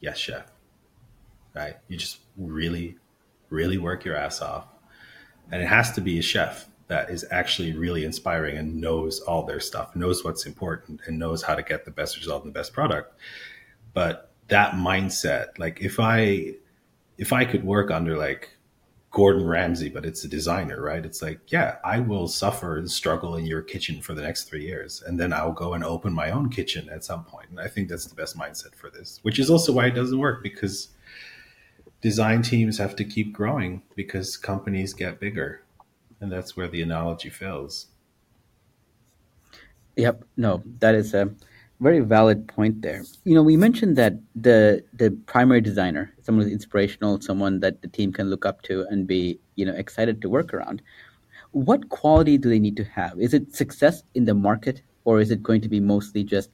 [0.00, 0.50] Yes, chef.
[1.54, 1.76] Right?
[1.88, 2.96] You just really,
[3.48, 4.66] really work your ass off.
[5.50, 9.44] And it has to be a chef that is actually really inspiring and knows all
[9.44, 12.58] their stuff, knows what's important, and knows how to get the best result and the
[12.58, 13.14] best product.
[13.94, 16.54] But that mindset, like if I
[17.16, 18.50] if I could work under like
[19.10, 21.04] Gordon Ramsay, but it's a designer, right?
[21.04, 24.64] It's like, yeah, I will suffer and struggle in your kitchen for the next three
[24.64, 27.48] years, and then I'll go and open my own kitchen at some point.
[27.50, 30.18] And I think that's the best mindset for this, which is also why it doesn't
[30.18, 30.88] work because
[32.00, 35.62] design teams have to keep growing because companies get bigger,
[36.20, 37.86] and that's where the analogy fails.
[39.96, 41.34] Yep, no, that is a
[41.80, 43.02] very valid point there.
[43.24, 47.88] You know, we mentioned that the the primary designer, someone who's inspirational, someone that the
[47.88, 50.82] team can look up to and be, you know, excited to work around.
[51.52, 53.18] What quality do they need to have?
[53.20, 56.50] Is it success in the market, or is it going to be mostly just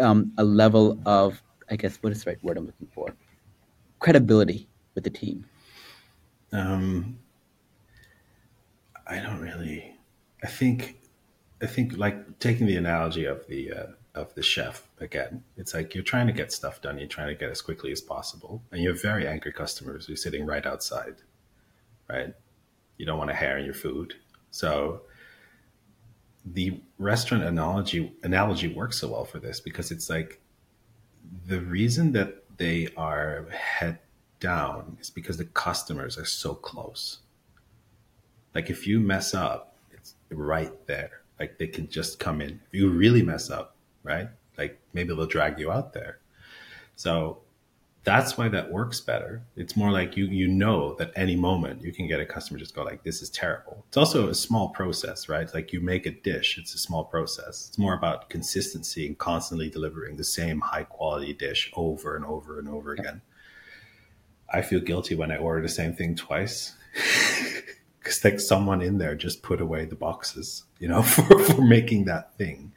[0.00, 3.14] um, a level of, I guess, what is the right word I'm looking for?
[3.98, 5.46] Credibility with the team.
[6.52, 7.18] Um,
[9.06, 9.96] I don't really.
[10.44, 11.00] I think,
[11.60, 13.86] I think like taking the analogy of the uh,
[14.16, 15.44] of the chef again.
[15.56, 18.00] It's like you're trying to get stuff done, you're trying to get as quickly as
[18.00, 21.16] possible, and you have very angry customers who are sitting right outside,
[22.08, 22.34] right?
[22.96, 24.14] You don't want to hair in your food.
[24.50, 25.02] So
[26.44, 30.40] the restaurant analogy analogy works so well for this because it's like
[31.46, 33.98] the reason that they are head
[34.40, 37.18] down is because the customers are so close.
[38.54, 41.22] Like if you mess up, it's right there.
[41.38, 42.60] Like they can just come in.
[42.68, 43.75] If you really mess up,
[44.06, 44.28] right?
[44.56, 46.20] Like maybe they'll drag you out there.
[46.94, 47.42] So
[48.06, 49.42] that's why that works better.
[49.56, 52.72] It's more like you you know that any moment you can get a customer just
[52.72, 53.84] go like this is terrible.
[53.88, 55.42] It's also a small process, right?
[55.42, 57.66] It's like you make a dish, it's a small process.
[57.68, 62.60] It's more about consistency and constantly delivering the same high quality dish over and over
[62.60, 63.22] and over again.
[64.48, 66.76] I feel guilty when I order the same thing twice.
[68.04, 72.04] Cause like someone in there just put away the boxes, you know, for, for making
[72.04, 72.72] that thing.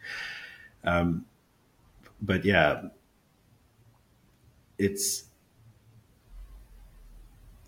[0.83, 1.25] Um,
[2.21, 2.83] but yeah,
[4.77, 5.25] it's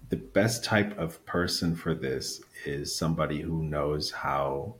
[0.09, 4.75] the best type of person for this is somebody who knows how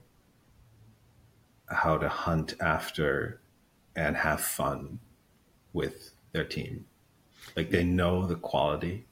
[1.69, 3.39] how to hunt after
[3.95, 4.99] and have fun
[5.71, 6.85] with their team.
[7.55, 9.05] Like they know the quality,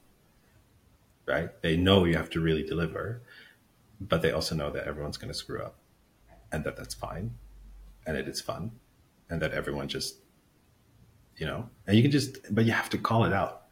[1.26, 1.50] right?
[1.62, 3.22] They know you have to really deliver,
[3.98, 5.76] but they also know that everyone's going to screw up
[6.52, 7.32] and that that's fine
[8.06, 8.72] and it is fun
[9.30, 10.16] and that everyone just,
[11.36, 13.62] you know, and you can just, but you have to call it out.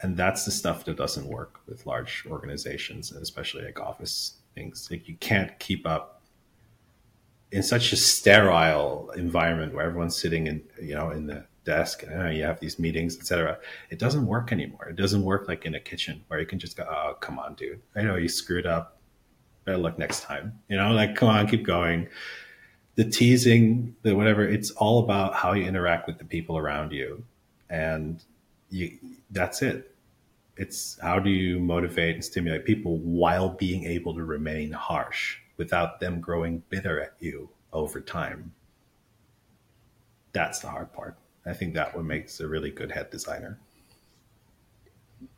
[0.00, 4.88] And that's the stuff that doesn't work with large organizations, and especially like office things.
[4.90, 6.22] Like you can't keep up
[7.52, 12.12] in such a sterile environment where everyone's sitting in, you know, in the desk and
[12.12, 13.58] you, know, you have these meetings, etc.
[13.88, 14.88] It doesn't work anymore.
[14.90, 17.54] It doesn't work like in a kitchen where you can just go, "Oh, come on,
[17.54, 17.80] dude!
[17.96, 19.00] I know you screwed up.
[19.64, 22.08] Better look next time." You know, like, come on, keep going
[22.96, 27.24] the teasing, the whatever, it's all about how you interact with the people around you.
[27.68, 28.22] And
[28.70, 28.98] you,
[29.30, 29.94] that's it.
[30.56, 35.98] It's how do you motivate and stimulate people while being able to remain harsh without
[35.98, 38.52] them growing bitter at you over time.
[40.32, 41.16] That's the hard part.
[41.46, 43.58] I think that what makes a really good head designer.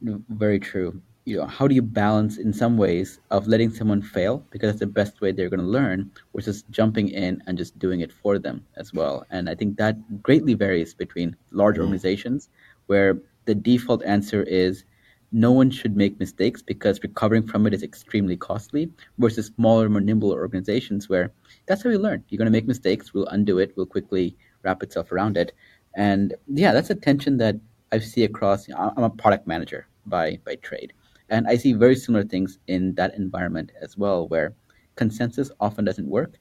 [0.03, 4.45] Very true you know, how do you balance in some ways of letting someone fail
[4.51, 8.01] because that's the best way they're going to learn versus jumping in and just doing
[8.01, 9.27] it for them as well.
[9.31, 11.83] And I think that greatly varies between large mm-hmm.
[11.83, 12.49] organizations
[12.87, 14.85] where the default answer is
[15.33, 20.01] no one should make mistakes because recovering from it is extremely costly versus smaller, more
[20.01, 21.33] nimble organizations where
[21.67, 22.23] that's how we learn.
[22.29, 25.53] You're going to make mistakes, we'll undo it, we'll quickly wrap itself around it.
[25.95, 27.57] And yeah, that's a tension that
[27.91, 28.69] I see across.
[28.69, 30.93] You know, I'm a product manager by by trade,
[31.29, 34.55] and I see very similar things in that environment as well, where
[34.95, 36.39] consensus often doesn't work,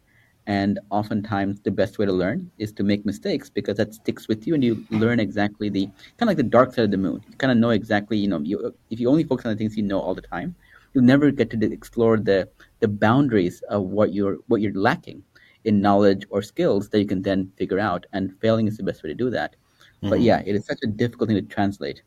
[0.47, 4.45] and oftentimes the best way to learn is to make mistakes because that sticks with
[4.45, 5.85] you, and you learn exactly the
[6.17, 7.21] kind of like the dark side of the moon.
[7.27, 9.75] You kind of know exactly, you know, you if you only focus on the things
[9.75, 10.55] you know all the time,
[10.93, 12.47] you'll never get to explore the
[12.79, 15.23] the boundaries of what you're what you're lacking
[15.63, 18.05] in knowledge or skills that you can then figure out.
[18.13, 19.55] And failing is the best way to do that.
[19.55, 20.09] Mm-hmm.
[20.09, 22.03] But yeah, it is such a difficult thing to translate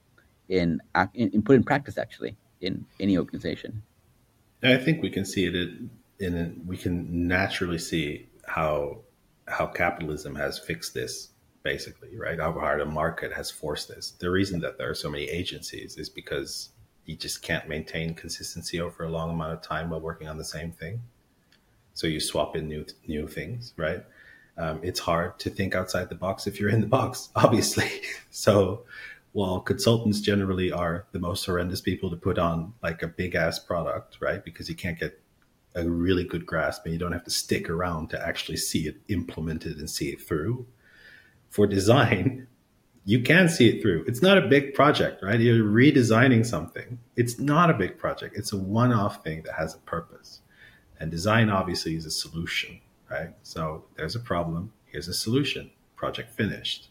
[0.49, 0.81] in,
[1.15, 3.83] in, in put in practice actually in any organization.
[4.63, 5.55] I think we can see it
[6.19, 8.99] in, we can naturally see how
[9.47, 11.31] how capitalism has fixed this
[11.63, 12.39] basically, right?
[12.39, 14.13] How hard a market has forced this.
[14.13, 16.71] The reason that there are so many agencies is because
[17.05, 20.45] you just can't maintain consistency over a long amount of time while working on the
[20.45, 21.03] same thing.
[21.95, 24.05] So you swap in new new things, right?
[24.57, 27.91] Um, it's hard to think outside the box if you're in the box, obviously.
[28.31, 28.85] so
[29.33, 33.59] while consultants generally are the most horrendous people to put on like a big ass
[33.59, 34.45] product, right?
[34.45, 35.21] Because you can't get
[35.75, 38.97] a really good grasp and you don't have to stick around to actually see it
[39.09, 40.67] implemented and see it through.
[41.51, 42.47] For design,
[43.05, 44.05] you can see it through.
[44.07, 45.41] It's not a big project, right?
[45.41, 46.99] You're redesigning something.
[47.17, 48.37] It's not a big project.
[48.37, 50.41] It's a one off thing that has a purpose.
[51.01, 53.31] And design obviously is a solution, right?
[53.43, 54.73] So there's a problem.
[54.87, 55.71] Here's a solution.
[55.97, 56.88] Project finished.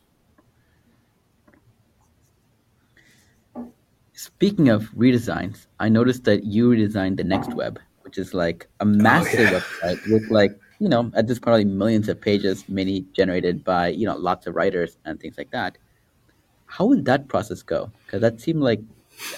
[4.17, 8.84] Speaking of redesigns, I noticed that you redesigned the Next Web, which is like a
[8.84, 9.60] oh, massive oh, yeah.
[9.60, 13.89] website with like, you know, at this point, probably millions of pages, many generated by,
[13.89, 15.77] you know, lots of writers and things like that
[16.67, 17.91] how would that process go?
[18.06, 18.82] Because that seemed like,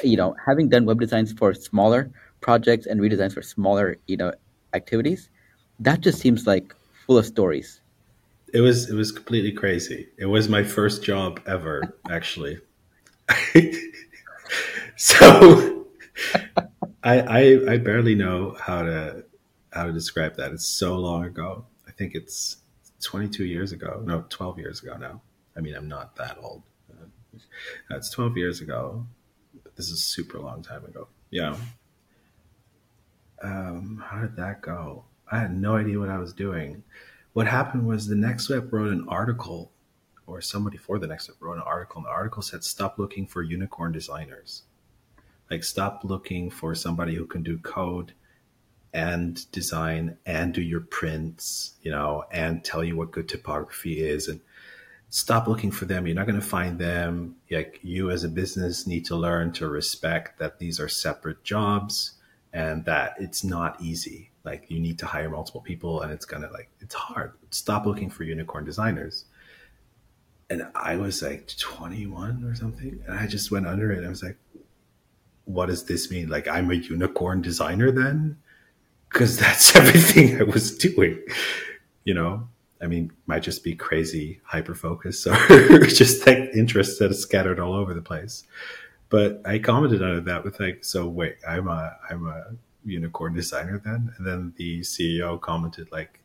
[0.03, 2.11] you know, having done web designs for smaller
[2.41, 4.33] projects and redesigns for smaller, you know,
[4.73, 5.29] activities,
[5.79, 7.79] that just seems like full of stories.
[8.51, 10.09] It was it was completely crazy.
[10.17, 12.59] It was my first job ever, actually.
[14.99, 15.85] so
[17.01, 19.23] I, I I barely know how to
[19.71, 20.51] how to describe that.
[20.51, 21.65] It's so long ago.
[21.87, 22.57] I think it's
[23.01, 24.01] 22 years ago.
[24.05, 25.21] No, 12 years ago now.
[25.55, 26.63] I mean, I'm not that old.
[27.89, 29.05] That's 12 years ago.
[29.77, 31.07] This is super long time ago.
[31.29, 31.55] Yeah.
[33.41, 35.05] Um, how did that go?
[35.31, 36.83] I had no idea what I was doing.
[37.31, 39.71] What happened was the Next Web wrote an article,
[40.27, 43.25] or somebody for the Next Web wrote an article, and the article said, Stop looking
[43.27, 44.63] for unicorn designers.
[45.49, 48.13] Like, stop looking for somebody who can do code
[48.93, 54.27] and design and do your prints, you know, and tell you what good typography is
[54.27, 54.41] and
[55.09, 56.05] stop looking for them.
[56.05, 57.35] You're not going to find them.
[57.51, 62.13] Like you as a business need to learn to respect that these are separate jobs
[62.53, 64.31] and that it's not easy.
[64.43, 67.33] Like you need to hire multiple people and it's going to like, it's hard.
[67.51, 69.25] Stop looking for unicorn designers.
[70.49, 73.03] And I was like 21 or something.
[73.05, 74.03] And I just went under it.
[74.03, 74.37] I was like,
[75.49, 76.29] what does this mean?
[76.29, 78.37] Like I'm a unicorn designer then?
[79.09, 81.19] Cause that's everything I was doing,
[82.03, 82.47] you know?
[82.81, 85.35] I mean, might just be crazy hyper focus or
[85.87, 88.43] just like interests that are scattered all over the place.
[89.09, 92.51] But I commented on that with like, so wait, I'm a I'm a
[92.85, 96.21] unicorn designer then, and then the CEO commented like,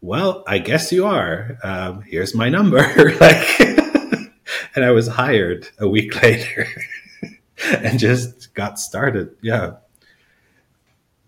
[0.00, 1.58] well, I guess you are.
[1.62, 2.78] Um, here's my number,
[3.20, 3.60] like,
[4.74, 6.66] and I was hired a week later
[7.78, 9.36] and just got started.
[9.42, 9.76] Yeah,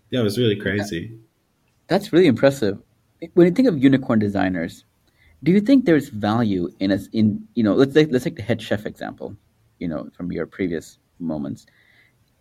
[0.09, 1.17] yeah, it was really crazy.
[1.87, 2.79] That's really impressive
[3.33, 4.85] when you think of unicorn designers,
[5.43, 8.41] do you think there's value in us in you know let's take let's take the
[8.41, 9.35] head chef example,
[9.79, 11.65] you know from your previous moments.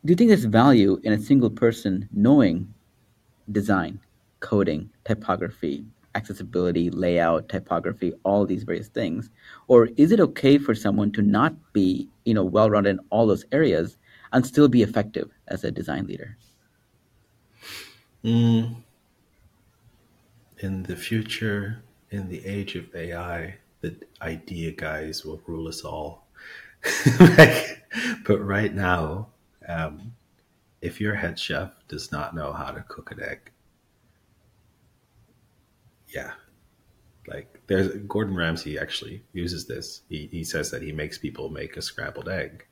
[0.05, 2.73] Do you think there's value in a single person knowing
[3.51, 4.01] design,
[4.41, 9.31] coding, typography, accessibility, layout, typography, all these various things,
[9.69, 13.45] or is it okay for someone to not be you know well-rounded in all those
[13.53, 13.97] areas
[14.33, 16.37] and still be effective as a design leader?
[18.25, 18.77] Mm,
[20.59, 26.27] in the future, in the age of AI, the idea guys will rule us all.
[28.27, 29.29] but right now,
[29.69, 30.15] um,
[30.81, 33.51] if your head chef does not know how to cook an egg,
[36.15, 36.33] yeah,
[37.27, 40.03] like there's Gordon Ramsay actually uses this.
[40.09, 42.67] He, he says that he makes people make a scrambled egg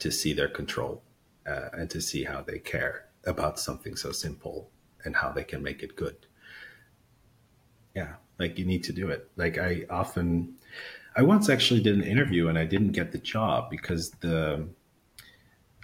[0.00, 1.02] to see their control
[1.46, 4.70] uh, and to see how they care about something so simple
[5.04, 6.16] and how they can make it good.
[7.94, 9.28] Yeah like you need to do it.
[9.36, 10.54] Like i often
[11.16, 14.68] i once actually did an interview and i didn't get the job because the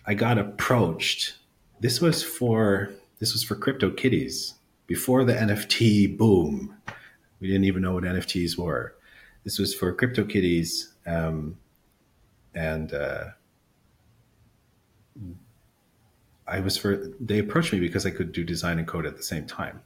[0.06, 1.38] i got approached
[1.80, 4.54] this was for this was for CryptoKitties
[4.94, 6.76] before the nft boom
[7.40, 8.94] we didn't even know what nfts were
[9.44, 10.68] this was for CryptoKitties
[11.06, 11.58] Um,
[12.54, 13.24] and uh,
[16.46, 19.22] I was for they approached me because I could do design and code at the
[19.22, 19.82] same time,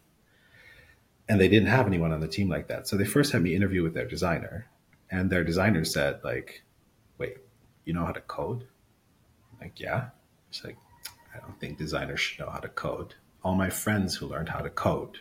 [1.29, 2.89] and they didn't have anyone on the team like that.
[2.89, 4.67] So they first had me interview with their designer,
[5.11, 6.63] and their designer said like,
[7.17, 7.39] "Wait,
[7.85, 8.67] you know how to code?"
[9.53, 10.11] I'm like, yeah.
[10.51, 10.77] It's like,
[11.35, 13.15] I don't think designers should know how to code.
[13.45, 15.19] All my friends who learned how to code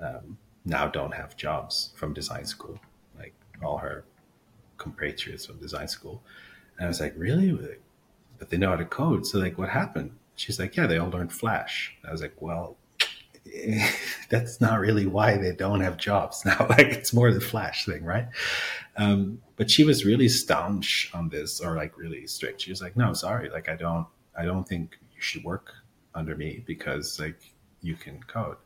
[0.00, 2.78] um, now don't have jobs from design school.
[3.18, 4.04] Like all her
[4.78, 6.22] compatriots from design school.
[6.76, 7.56] And I was like, really?
[8.38, 9.26] But they know how to code.
[9.26, 10.12] So like, what happened?
[10.34, 11.94] She's like, yeah, they all learned Flash.
[12.06, 12.76] I was like, well,
[14.30, 16.66] that's not really why they don't have jobs now.
[16.68, 18.28] Like it's more the Flash thing, right?
[18.96, 22.62] Um, but she was really staunch on this, or like really strict.
[22.62, 24.06] She was like, no, sorry, like I don't,
[24.36, 25.72] I don't think you should work
[26.14, 27.52] under me because like
[27.82, 28.56] you can code.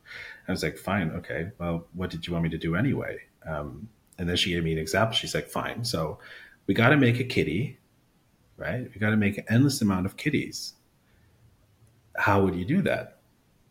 [0.49, 1.51] I was like, fine, okay.
[1.59, 3.19] Well, what did you want me to do anyway?
[3.47, 3.89] Um,
[4.19, 5.15] and then she gave me an example.
[5.15, 5.85] She's like, fine.
[5.85, 6.19] So
[6.67, 7.79] we got to make a kitty,
[8.57, 8.89] right?
[8.93, 10.75] We got to make an endless amount of kitties.
[12.17, 13.19] How would you do that?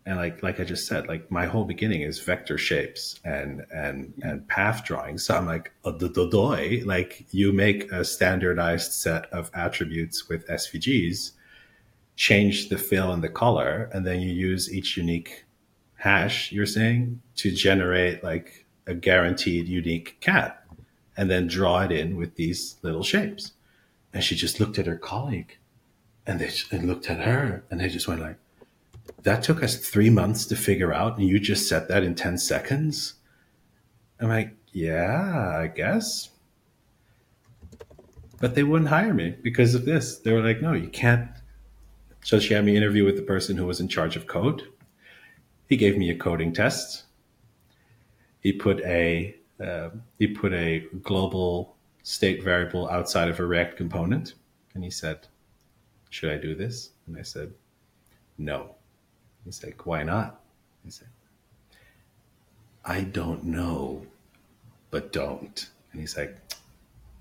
[0.05, 4.13] And like like I just said, like my whole beginning is vector shapes and and
[4.21, 5.17] and path drawing.
[5.17, 11.32] So I'm like, doy, like you make a standardized set of attributes with SVGs,
[12.16, 15.45] change the fill and the color, and then you use each unique
[16.03, 20.61] hash you're saying to generate like a guaranteed unique cat
[21.16, 23.53] and then draw it in with these little shapes.
[24.14, 25.57] And she just looked at her colleague
[26.28, 28.36] and they and looked at her and they just went like,
[29.24, 31.18] that took us three months to figure out.
[31.18, 33.14] And you just said that in 10 seconds.
[34.20, 36.30] I'm like, yeah, I guess.
[38.41, 40.18] But they wouldn't hire me because of this.
[40.18, 41.30] They were like, no, you can't.
[42.24, 44.63] So she had me interview with the person who was in charge of code.
[45.67, 47.03] He gave me a coding test.
[48.39, 54.34] He put a uh, he put a global state variable outside of a React component,
[54.74, 55.28] and he said,
[56.09, 57.53] "Should I do this?" And I said,
[58.38, 58.76] "No."
[59.43, 60.41] He's like, "Why not?"
[60.86, 61.09] I said,
[62.86, 64.05] "I don't know,
[64.91, 66.38] but don't." And he's like,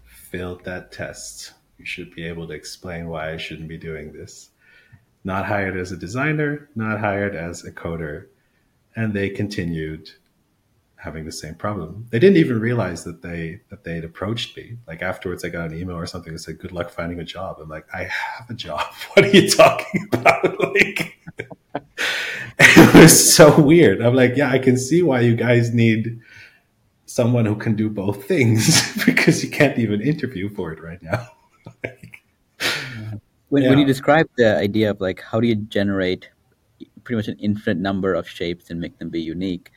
[0.04, 1.54] "Failed that test.
[1.78, 4.51] You should be able to explain why I shouldn't be doing this."
[5.24, 8.26] Not hired as a designer, not hired as a coder,
[8.96, 10.10] and they continued
[11.02, 12.06] having the same problem.
[12.10, 14.78] They didn't even realize that they that they had approached me.
[14.86, 17.58] Like afterwards, I got an email or something that said, "Good luck finding a job."
[17.60, 18.80] I'm like, "I have a job.
[19.14, 21.18] What are you talking about?" like,
[22.58, 24.00] it was so weird.
[24.00, 26.20] I'm like, "Yeah, I can see why you guys need
[27.06, 31.31] someone who can do both things because you can't even interview for it right now."
[33.52, 33.68] When, yeah.
[33.70, 36.30] when you describe the idea of like how do you generate
[37.04, 39.70] pretty much an infinite number of shapes and make them be unique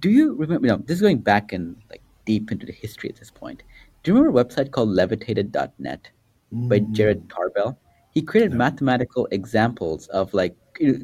[0.00, 0.66] do you remember?
[0.66, 3.62] You know, this is going back and like deep into the history at this point.
[4.02, 6.10] Do you remember a website called Levitated.net
[6.54, 6.68] mm.
[6.68, 7.78] by Jared Tarbell?
[8.14, 10.56] He created mathematical examples of like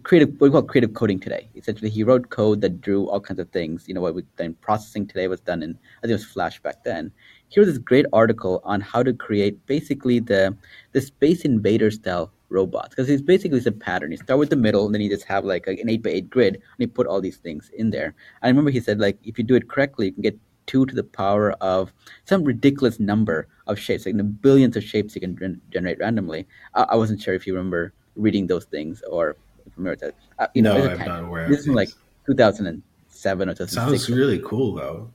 [0.04, 1.48] creative what we call creative coding today.
[1.54, 3.86] Essentially, he wrote code that drew all kinds of things.
[3.88, 6.60] You know, what we then processing today was done in I think it was Flash
[6.60, 7.12] back then.
[7.48, 10.56] Here's this great article on how to create basically the
[10.92, 14.12] the Space Invader style robots because it's basically it's a pattern.
[14.12, 16.30] You start with the middle, and then you just have like an eight by eight
[16.30, 18.14] grid, and you put all these things in there.
[18.42, 20.94] I remember he said like if you do it correctly, you can get two to
[20.94, 21.92] the power of
[22.24, 26.46] some ridiculous number of shapes, like the billions of shapes you can gen- generate randomly.
[26.74, 29.36] I-, I wasn't sure if you remember reading those things or
[29.76, 30.14] remember that.
[30.38, 31.48] Uh, you no, know, I'm not aware.
[31.48, 31.90] This is like
[32.26, 33.74] 2007 or 2006.
[33.74, 35.10] Sounds really cool though.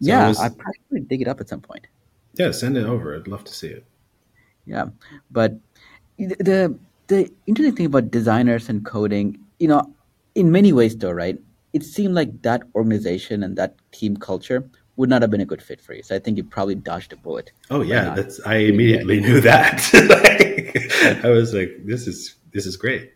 [0.00, 0.38] So yeah, was...
[0.38, 1.86] I probably dig it up at some point.
[2.34, 3.16] Yeah, send it over.
[3.16, 3.84] I'd love to see it.
[4.66, 4.86] Yeah,
[5.30, 5.54] but
[6.18, 6.76] the
[7.06, 9.94] the interesting thing about designers and coding, you know,
[10.34, 11.38] in many ways though, right?
[11.72, 15.62] It seemed like that organization and that team culture would not have been a good
[15.62, 16.02] fit for you.
[16.02, 17.52] So I think you probably dodged a bullet.
[17.70, 19.88] Oh yeah, that's I immediately knew that.
[20.08, 23.12] like, I was like, this is this is great.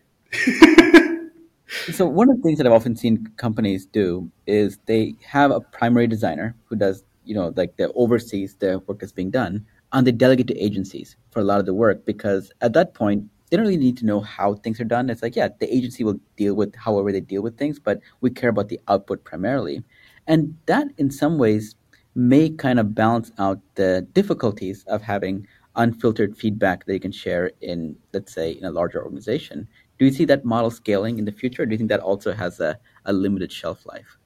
[1.91, 5.59] so one of the things that I've often seen companies do is they have a
[5.59, 10.05] primary designer who does, you know, like the oversees the work that's being done, and
[10.05, 13.57] they delegate to agencies for a lot of the work because at that point they
[13.57, 15.09] don't really need to know how things are done.
[15.09, 18.29] It's like, yeah, the agency will deal with however they deal with things, but we
[18.29, 19.83] care about the output primarily.
[20.27, 21.75] And that in some ways
[22.15, 27.51] may kind of balance out the difficulties of having unfiltered feedback that you can share
[27.61, 29.67] in, let's say, in a larger organization.
[29.97, 31.65] Do you see that model scaling in the future?
[31.65, 34.17] do you think that also has a, a limited shelf life?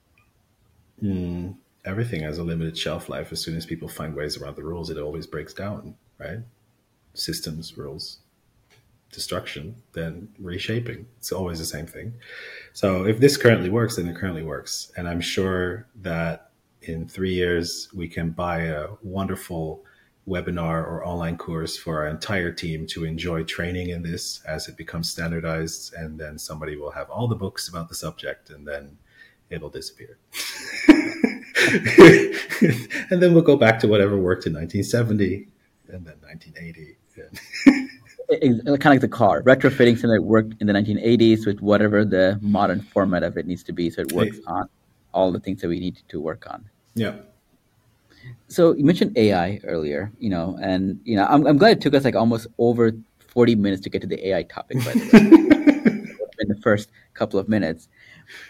[1.04, 3.32] Mm, everything has a limited shelf life.
[3.32, 6.40] As soon as people find ways around the rules, it always breaks down, right?
[7.14, 8.20] Systems, rules,
[9.12, 11.08] destruction, then reshaping.
[11.18, 12.16] It's always the same thing.
[12.76, 14.92] So if this currently works, then it currently works.
[14.98, 16.52] And I'm sure that
[16.82, 19.86] in three years, we can buy a wonderful
[20.28, 24.76] webinar or online course for our entire team to enjoy training in this as it
[24.76, 25.94] becomes standardized.
[25.94, 28.98] And then somebody will have all the books about the subject and then
[29.50, 30.18] it'll disappear.
[33.10, 35.48] And then we'll go back to whatever worked in 1970
[35.88, 36.98] and then 1980
[38.28, 42.40] kind of like the car retrofitting something that worked in the 1980s with whatever the
[42.42, 44.68] modern format of it needs to be so it works on
[45.14, 46.70] all the things that we need to work on.
[46.94, 47.16] Yeah.
[48.48, 51.94] So you mentioned AI earlier, you know, and you know, I'm, I'm glad it took
[51.94, 56.22] us like almost over 40 minutes to get to the AI topic, by the way,
[56.40, 57.88] in the first couple of minutes.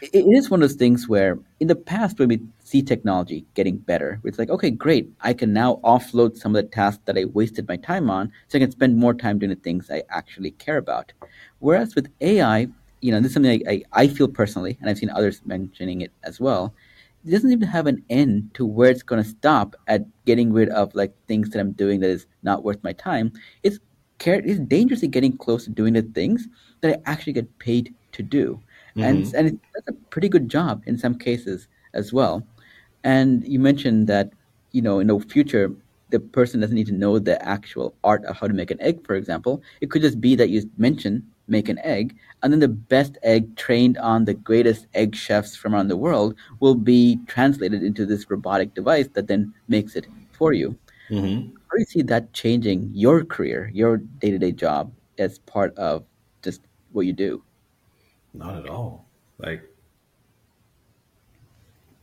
[0.02, 3.78] It, is one of those things where in the past, when we see technology getting
[3.78, 7.26] better, it's like, okay, great, I can now offload some of the tasks that I
[7.26, 10.52] wasted my time on, so I can spend more time doing the things I actually
[10.52, 11.14] care about.
[11.60, 12.68] Whereas with AI,
[13.02, 16.02] you know, this is something I, I, I feel personally, and I've seen others mentioning
[16.02, 16.74] it as well
[17.26, 20.70] it doesn't even have an end to where it's going to stop at getting rid
[20.70, 23.32] of like things that I'm doing that is not worth my time.
[23.64, 23.80] It's
[24.20, 26.48] it's dangerously getting close to doing the things
[26.82, 28.62] that I actually get paid to do,
[28.96, 29.04] mm-hmm.
[29.04, 32.46] and and it, that's a pretty good job in some cases as well.
[33.04, 34.32] And you mentioned that
[34.72, 35.72] you know in the future
[36.12, 39.06] the person doesn't need to know the actual art of how to make an egg,
[39.06, 39.62] for example.
[39.82, 43.56] It could just be that you mention make an egg, and then the best egg
[43.56, 48.30] trained on the greatest egg chefs from around the world will be translated into this
[48.30, 50.76] robotic device that then makes it for you.
[51.10, 51.50] Mm-hmm.
[51.50, 55.76] How do you see that changing your career, your day to day job as part
[55.78, 56.04] of
[56.42, 56.62] just
[56.94, 57.44] what you do?
[58.38, 59.08] Not at all.
[59.38, 59.64] Like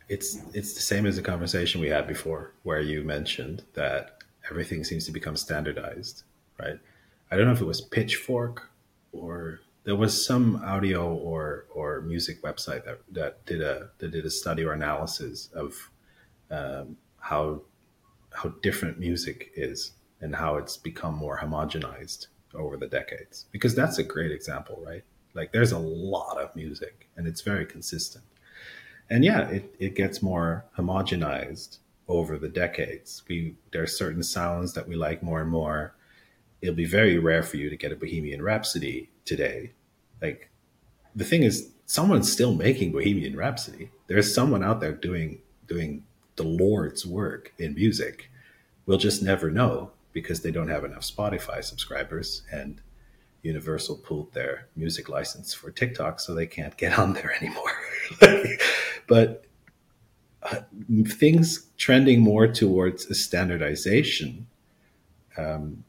[0.08, 4.18] it's it's the same as the conversation we had before, where you mentioned that
[4.50, 6.24] everything seems to become standardized,
[6.58, 6.78] right?
[7.30, 8.70] I don't know if it was Pitchfork
[9.12, 14.24] or there was some audio or or music website that, that did a that did
[14.24, 15.90] a study or analysis of
[16.50, 17.62] um, how
[18.32, 23.98] how different music is and how it's become more homogenized over the decades because that's
[23.98, 25.04] a great example right
[25.34, 28.24] like there's a lot of music and it's very consistent
[29.10, 31.78] and yeah it, it gets more homogenized
[32.08, 35.94] over the decades we there are certain sounds that we like more and more
[36.62, 39.72] it'll be very rare for you to get a Bohemian Rhapsody today.
[40.22, 40.48] Like
[41.14, 43.90] the thing is, someone's still making Bohemian Rhapsody.
[44.06, 46.04] There's someone out there doing doing
[46.36, 48.30] the Lord's work in music.
[48.86, 52.80] We'll just never know because they don't have enough Spotify subscribers and
[53.42, 57.72] Universal pulled their music license for TikTok, so they can't get on there anymore.
[59.08, 59.44] but
[60.42, 60.60] uh,
[61.06, 64.46] things trending more towards a standardization
[65.36, 65.84] um,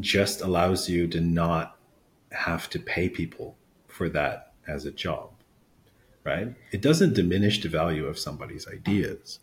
[0.00, 1.78] just allows you to not
[2.32, 3.56] have to pay people
[3.88, 5.30] for that as a job,
[6.24, 6.54] right?
[6.72, 9.38] It doesn't diminish the value of somebody's ideas.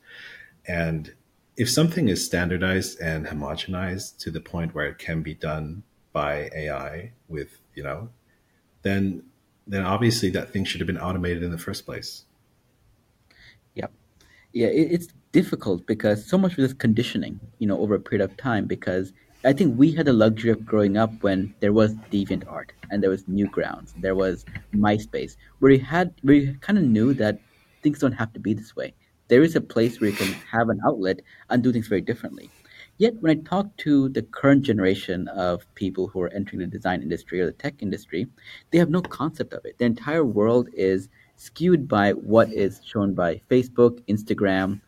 [0.68, 1.14] And
[1.57, 5.84] if something is standardized and homogenized to the point where it can be done
[6.14, 8.09] by AI with, you know,
[8.84, 9.24] then
[9.66, 12.26] then obviously that thing should have been automated in the first place.
[13.76, 13.91] Yep.
[14.51, 18.24] Yeah, it, it's difficult because so much of this conditioning, you know, over a period
[18.30, 19.14] of time because
[19.45, 23.09] I think we had the luxury of growing up when there was DeviantArt and there
[23.09, 27.39] was Newgrounds, there was MySpace, where you had where you kind of knew that
[27.82, 28.93] things don't have to be this way.
[29.28, 32.49] There is a place where you can have an outlet and do things very differently.
[33.04, 37.01] Yet when I talk to the current generation of people who are entering the design
[37.01, 38.28] industry or the tech industry,
[38.72, 39.78] they have no concept of it.
[39.78, 44.80] The entire world is skewed by what is shown by Facebook, Instagram,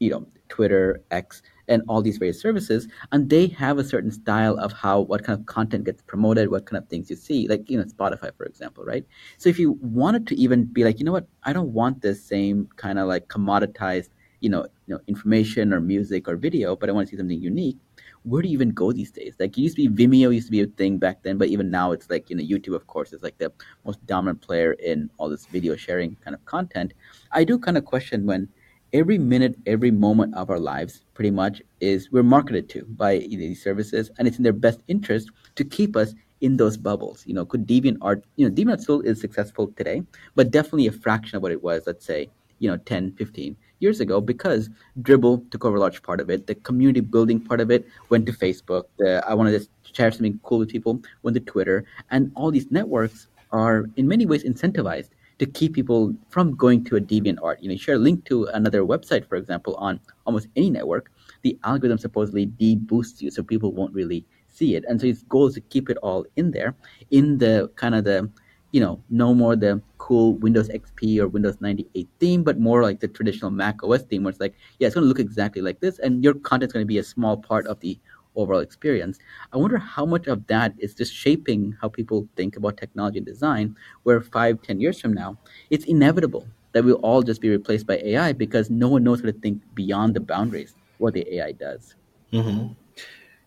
[0.00, 4.58] you know, Twitter, X, and all these various services and they have a certain style
[4.58, 7.70] of how what kind of content gets promoted what kind of things you see like
[7.70, 9.06] you know spotify for example right
[9.38, 12.22] so if you wanted to even be like you know what i don't want this
[12.22, 14.10] same kind of like commoditized
[14.44, 17.40] you know, you know information or music or video but i want to see something
[17.40, 17.78] unique.
[18.24, 19.34] Where do you even go these days?
[19.38, 21.70] Like it used to be vimeo used to be a thing back then but even
[21.70, 23.50] now it's like you know youtube of course is like the
[23.86, 26.92] most dominant player in all this video sharing kind of content.
[27.32, 28.48] I do kind of question when
[28.92, 33.62] every minute, every moment of our lives, pretty much, is we're marketed to by these
[33.62, 37.24] services, and it's in their best interest to keep us in those bubbles.
[37.26, 40.02] You know, could DeviantArt, you know, DeviantArt still is successful today,
[40.34, 44.00] but definitely a fraction of what it was, let's say, you know, 10, 15 years
[44.00, 44.70] ago, because
[45.02, 46.46] Dribbble took over a large part of it.
[46.46, 48.84] The community building part of it went to Facebook.
[48.98, 52.70] The I wanted to share something cool with people went to Twitter, and all these
[52.70, 57.56] networks are in many ways incentivized to keep people from going to a DeviantArt.
[57.60, 61.10] You know, share a link to another website, for example, on almost any network,
[61.42, 64.84] the algorithm supposedly de-boosts you, so people won't really see it.
[64.88, 66.76] And so its goal is to keep it all in there,
[67.10, 68.30] in the kind of the
[68.74, 72.98] you know, no more the cool Windows XP or Windows 98 theme, but more like
[72.98, 75.78] the traditional Mac OS theme, where it's like, yeah, it's going to look exactly like
[75.78, 77.96] this, and your content's going to be a small part of the
[78.34, 79.20] overall experience.
[79.52, 83.26] I wonder how much of that is just shaping how people think about technology and
[83.26, 85.38] design, where five, ten years from now,
[85.70, 89.26] it's inevitable that we'll all just be replaced by AI because no one knows how
[89.26, 91.94] to think beyond the boundaries what the AI does.
[92.32, 92.72] Mm-hmm.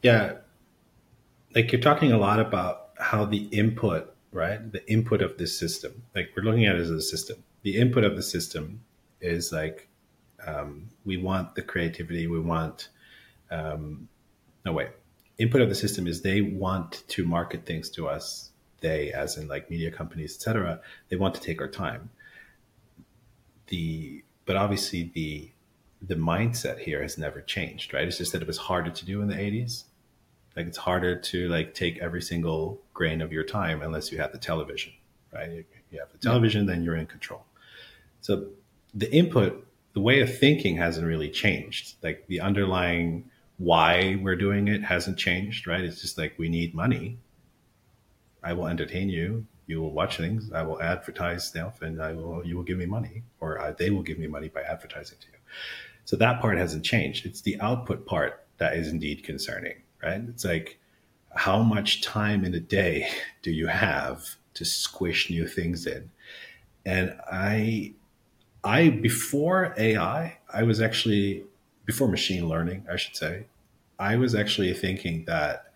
[0.04, 0.36] Yeah.
[1.54, 4.72] Like you're talking a lot about how the input, right?
[4.72, 7.44] The input of this system, like we're looking at it as a system.
[7.64, 8.82] The input of the system
[9.20, 9.90] is like
[10.46, 12.90] um, we want the creativity, we want
[13.50, 14.08] um,
[14.64, 14.90] no way.
[15.40, 18.52] Input of the system is they want to market things to us.
[18.80, 20.80] They, as in like media companies, etc.
[21.10, 22.12] They want to take our time.
[23.68, 25.52] The but obviously the
[26.02, 28.08] the mindset here has never changed, right?
[28.08, 29.86] It's just that it was harder to do in the 80s.
[30.58, 34.32] Like it's harder to like take every single grain of your time unless you have
[34.32, 34.92] the television,
[35.32, 35.66] right?
[35.92, 37.46] You have the television, then you're in control.
[38.22, 38.48] So
[38.94, 41.96] the input, the way of thinking hasn't really changed.
[42.02, 45.84] Like the underlying why we're doing it hasn't changed, right?
[45.84, 47.20] It's just like we need money.
[48.44, 49.46] I will entertain you.
[49.68, 50.52] You will watch things.
[50.52, 52.46] I will advertise stuff, and I will.
[52.46, 55.28] You will give me money, or I, they will give me money by advertising to
[55.28, 55.38] you.
[56.06, 57.26] So that part hasn't changed.
[57.26, 60.22] It's the output part that is indeed concerning, right?
[60.30, 60.80] It's like
[61.36, 63.10] how much time in a day
[63.42, 66.10] do you have to squish new things in?
[66.86, 67.94] And I,
[68.64, 71.44] I before AI, I was actually
[71.86, 73.46] before machine learning, I should say,
[73.98, 75.72] I was actually thinking that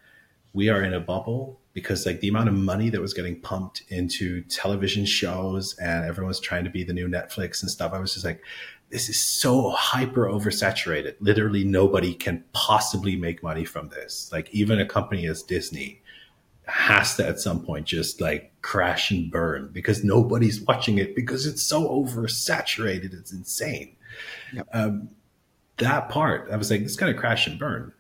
[0.54, 3.84] we are in a bubble because like the amount of money that was getting pumped
[3.88, 7.94] into television shows and everyone's trying to be the new Netflix and stuff.
[7.94, 8.44] I was just like,
[8.92, 11.16] this is so hyper oversaturated.
[11.20, 14.30] Literally nobody can possibly make money from this.
[14.32, 16.02] Like even a company as Disney
[16.66, 21.46] has to at some point just like crash and burn because nobody's watching it because
[21.46, 23.14] it's so oversaturated.
[23.14, 23.96] It's insane.
[24.54, 24.68] Yep.
[24.74, 25.10] Um,
[25.78, 27.94] that part, I was like, it's going to crash and burn.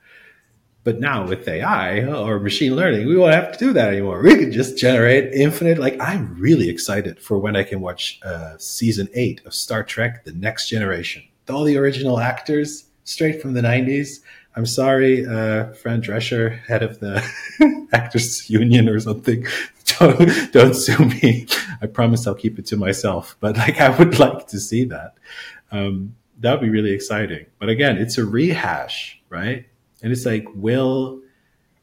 [0.84, 4.22] But now with AI or machine learning, we won't have to do that anymore.
[4.24, 5.78] We can just generate infinite.
[5.78, 10.26] Like I'm really excited for when I can watch uh, season eight of Star Trek:
[10.26, 11.24] The Next Generation.
[11.50, 14.22] All the original actors, straight from the '90s.
[14.56, 17.24] I'm sorry, uh, Fran Drescher, head of the
[17.94, 19.46] Actors Union or something.
[20.00, 21.46] Don't, don't sue me.
[21.82, 23.36] I promise I'll keep it to myself.
[23.40, 25.16] But like, I would like to see that.
[25.72, 27.46] Um, that would be really exciting.
[27.60, 29.68] But again, it's a rehash, right?
[30.02, 31.22] And it's like, will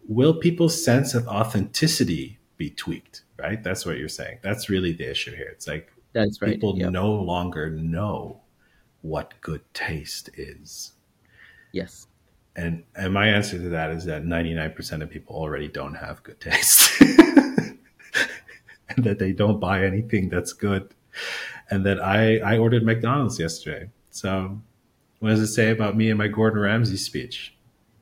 [0.07, 3.23] will people's sense of authenticity be tweaked?
[3.37, 3.63] Right?
[3.63, 4.39] That's what you're saying.
[4.43, 5.49] That's really the issue here.
[5.53, 6.53] It's like That's right.
[6.53, 6.91] people yep.
[6.91, 8.41] no longer know
[9.03, 10.93] what good taste is.
[11.73, 12.07] Yes.
[12.57, 16.41] And and my answer to that is that 99% of people already don't have good
[16.41, 17.01] taste.
[17.01, 17.79] and
[19.05, 20.95] that they don't buy anything that's good.
[21.71, 24.61] And that I I ordered McDonald's yesterday so,
[25.21, 27.55] what does it say about me and my Gordon Ramsay speech?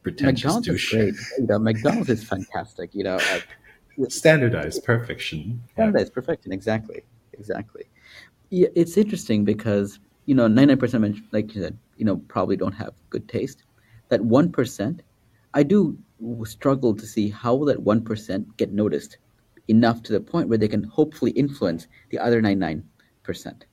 [0.07, 0.95] Pretentious McDonald's douche.
[0.95, 1.15] is great.
[1.41, 2.95] You know, McDonald's is fantastic.
[2.95, 3.41] You know, uh,
[4.09, 5.61] standardized perfection.
[5.73, 6.15] Standardized yeah.
[6.15, 6.53] perfection.
[6.53, 7.03] Exactly.
[7.33, 7.87] Exactly.
[8.51, 12.57] Yeah, it's interesting because you know, ninety nine percent, like you said, you know, probably
[12.57, 13.65] don't have good taste.
[14.09, 15.03] That one percent,
[15.55, 15.99] I do
[16.45, 19.19] struggle to see how will that one percent get noticed
[19.67, 22.85] enough to the point where they can hopefully influence the other ninety nine
[23.25, 23.67] percent.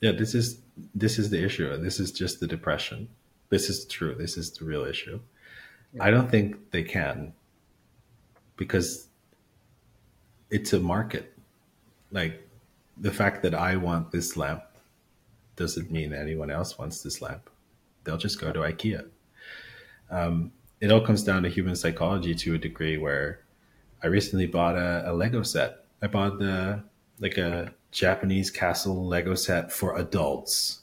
[0.00, 0.60] Yeah, this is
[0.94, 1.76] this is the issue.
[1.78, 3.08] This is just the depression.
[3.54, 4.16] This is true.
[4.16, 5.20] This is the real issue.
[5.92, 6.02] Yeah.
[6.02, 7.34] I don't think they can
[8.56, 9.06] because
[10.50, 11.32] it's a market.
[12.10, 12.48] Like
[12.96, 14.64] the fact that I want this lamp
[15.54, 17.48] doesn't mean anyone else wants this lamp.
[18.02, 19.06] They'll just go to IKEA.
[20.10, 20.50] Um,
[20.80, 23.38] it all comes down to human psychology to a degree where
[24.02, 25.84] I recently bought a, a Lego set.
[26.02, 26.82] I bought the
[27.20, 30.80] like a Japanese castle Lego set for adults.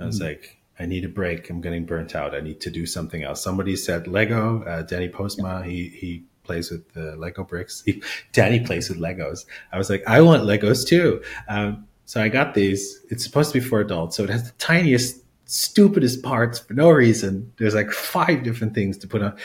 [0.00, 0.26] I was mm-hmm.
[0.26, 1.50] like, I need a break.
[1.50, 2.34] I'm getting burnt out.
[2.34, 3.42] I need to do something else.
[3.42, 4.62] Somebody said Lego.
[4.64, 7.82] Uh, Danny Postma, he he plays with the Lego bricks.
[7.84, 8.02] He,
[8.32, 9.46] Danny plays with Legos.
[9.72, 11.22] I was like, I want Legos too.
[11.48, 13.04] Um, so I got these.
[13.10, 16.90] It's supposed to be for adults, so it has the tiniest, stupidest parts for no
[16.90, 17.52] reason.
[17.58, 19.36] There's like five different things to put on,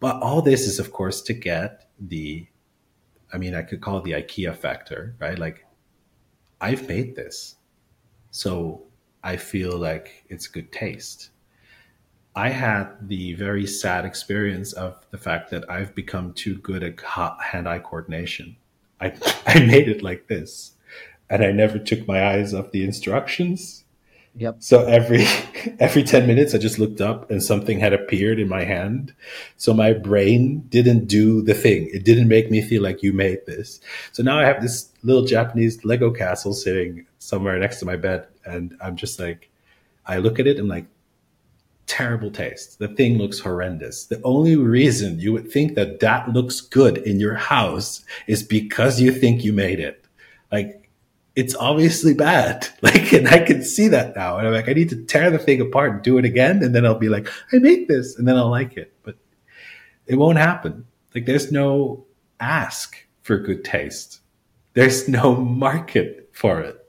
[0.00, 2.46] but all this is, of course, to get the.
[3.32, 5.38] I mean, I could call it the IKEA factor, right?
[5.38, 5.66] Like
[6.60, 7.56] I've made this.
[8.30, 8.85] So
[9.26, 11.30] I feel like it's good taste.
[12.36, 17.00] I had the very sad experience of the fact that I've become too good at
[17.00, 18.54] hand eye coordination.
[19.00, 19.14] I,
[19.48, 20.74] I made it like this
[21.28, 23.82] and I never took my eyes off the instructions.
[24.36, 24.56] Yep.
[24.58, 25.24] So every
[25.80, 29.14] every 10 minutes I just looked up and something had appeared in my hand.
[29.56, 31.88] So my brain didn't do the thing.
[31.92, 33.80] It didn't make me feel like you made this.
[34.12, 38.26] So now I have this little Japanese Lego castle sitting somewhere next to my bed.
[38.44, 39.50] And I'm just like,
[40.04, 40.86] I look at it and like,
[41.86, 42.78] terrible taste.
[42.78, 44.06] The thing looks horrendous.
[44.06, 49.00] The only reason you would think that that looks good in your house is because
[49.00, 50.04] you think you made it.
[50.50, 50.85] Like,
[51.36, 52.66] it's obviously bad.
[52.82, 54.38] Like, and I can see that now.
[54.38, 56.62] And I'm like, I need to tear the thing apart and do it again.
[56.62, 58.16] And then I'll be like, I made this.
[58.16, 58.92] And then I'll like it.
[59.02, 59.16] But
[60.06, 60.86] it won't happen.
[61.14, 62.04] Like, there's no
[62.38, 64.20] ask for good taste.
[64.74, 66.86] There's no market for it.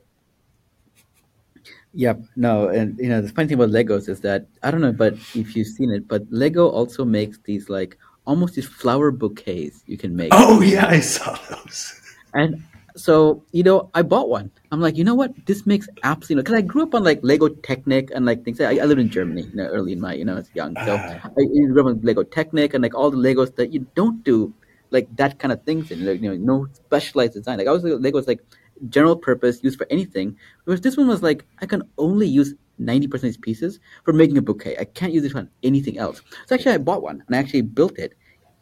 [1.94, 2.22] Yep.
[2.36, 5.14] No, and you know the funny thing about Legos is that I don't know, but
[5.34, 9.98] if you've seen it, but Lego also makes these like almost these flower bouquets you
[9.98, 10.30] can make.
[10.32, 12.00] Oh yeah, I saw those.
[12.36, 12.62] And
[12.98, 14.52] so you know, I bought one.
[14.72, 15.34] I'm like, you know what?
[15.46, 18.60] This makes absolutely because I grew up on like Lego Technic and like things.
[18.60, 20.76] I, I lived in Germany, you know, early in my, you know, I was young,
[20.76, 23.86] so uh, I grew up on Lego Technic and like all the Legos that you
[23.96, 24.54] don't do
[24.90, 27.58] like that kind of things in, like you know, no specialized design.
[27.58, 28.42] Like I was like, Legos like
[28.90, 30.38] general purpose, used for anything.
[30.66, 34.38] Whereas this one was like, I can only use 90% of these pieces for making
[34.38, 34.78] a bouquet.
[34.78, 36.22] I can't use it for anything else.
[36.46, 38.14] So actually, I bought one and I actually built it.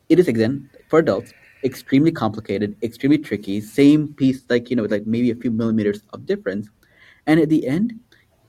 [0.09, 1.33] It is, again, for adults,
[1.64, 3.62] extremely complicated, extremely tricky.
[3.62, 6.70] Same piece, like, you know, with like maybe a few millimeters of difference.
[7.28, 7.93] And at the end,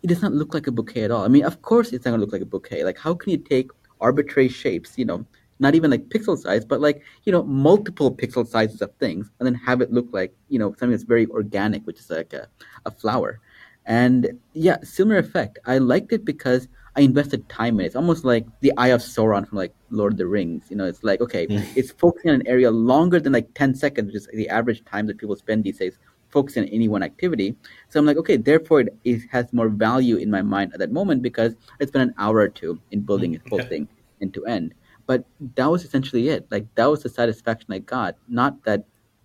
[0.02, 1.24] it does not look like a bouquet at all.
[1.24, 2.84] I mean, of course, it's not to look like a bouquet.
[2.84, 5.24] Like, how can you take arbitrary shapes, you know,
[5.58, 9.46] not even like pixel size, but like, you know, multiple pixel sizes of things and
[9.46, 12.46] then have it look like, you know, something that's very organic, which is like a,
[12.84, 13.40] a flower.
[13.86, 15.58] And yeah, similar effect.
[15.64, 17.86] I liked it because I invested time in it.
[17.86, 20.64] It's almost like the Eye of Sauron from like Lord of the Rings.
[20.70, 21.64] You know, it's like, okay, mm.
[21.76, 25.06] it's focusing on an area longer than like 10 seconds, which is the average time
[25.06, 25.98] that people spend these days
[26.30, 27.54] focusing on any one activity.
[27.88, 30.92] So I'm like, okay, therefore it, it has more value in my mind at that
[30.92, 33.88] moment because it's been an hour or two in building it whole thing
[34.20, 34.74] end to end
[35.06, 35.24] but
[35.54, 38.84] that was essentially it like that was the satisfaction i got not that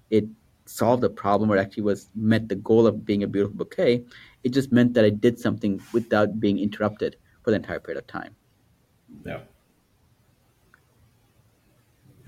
[0.10, 0.26] it
[0.66, 4.04] solved the problem or actually was met the goal of being a beautiful bouquet
[4.44, 8.08] it just meant that i did something without being interrupted for the entire period of
[8.08, 8.36] time.
[9.26, 9.40] Yeah.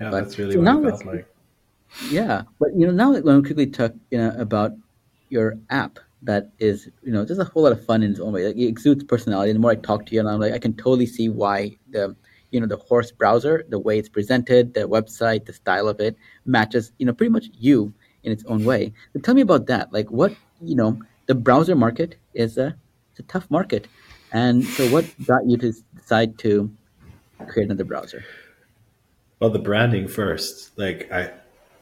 [0.00, 1.28] Yeah but, that's really so what it felt like.
[2.10, 4.72] Yeah but you know now when we quickly talk you know about
[5.28, 8.32] your app that is you know just a whole lot of fun in its own
[8.32, 8.46] way.
[8.46, 9.50] Like it exudes personality.
[9.50, 11.76] And the more i talk to you and i'm like i can totally see why
[11.90, 12.16] the
[12.50, 16.16] you know the horse browser the way it's presented the website the style of it
[16.44, 17.92] matches you know pretty much you
[18.24, 18.92] in its own way.
[19.12, 19.92] So tell me about that.
[19.92, 22.74] Like what you know the browser market is a
[23.10, 23.86] it's a tough market
[24.34, 26.70] and so what got you to decide to
[27.46, 28.24] create another browser?
[29.38, 30.76] Well the branding first.
[30.76, 31.30] Like i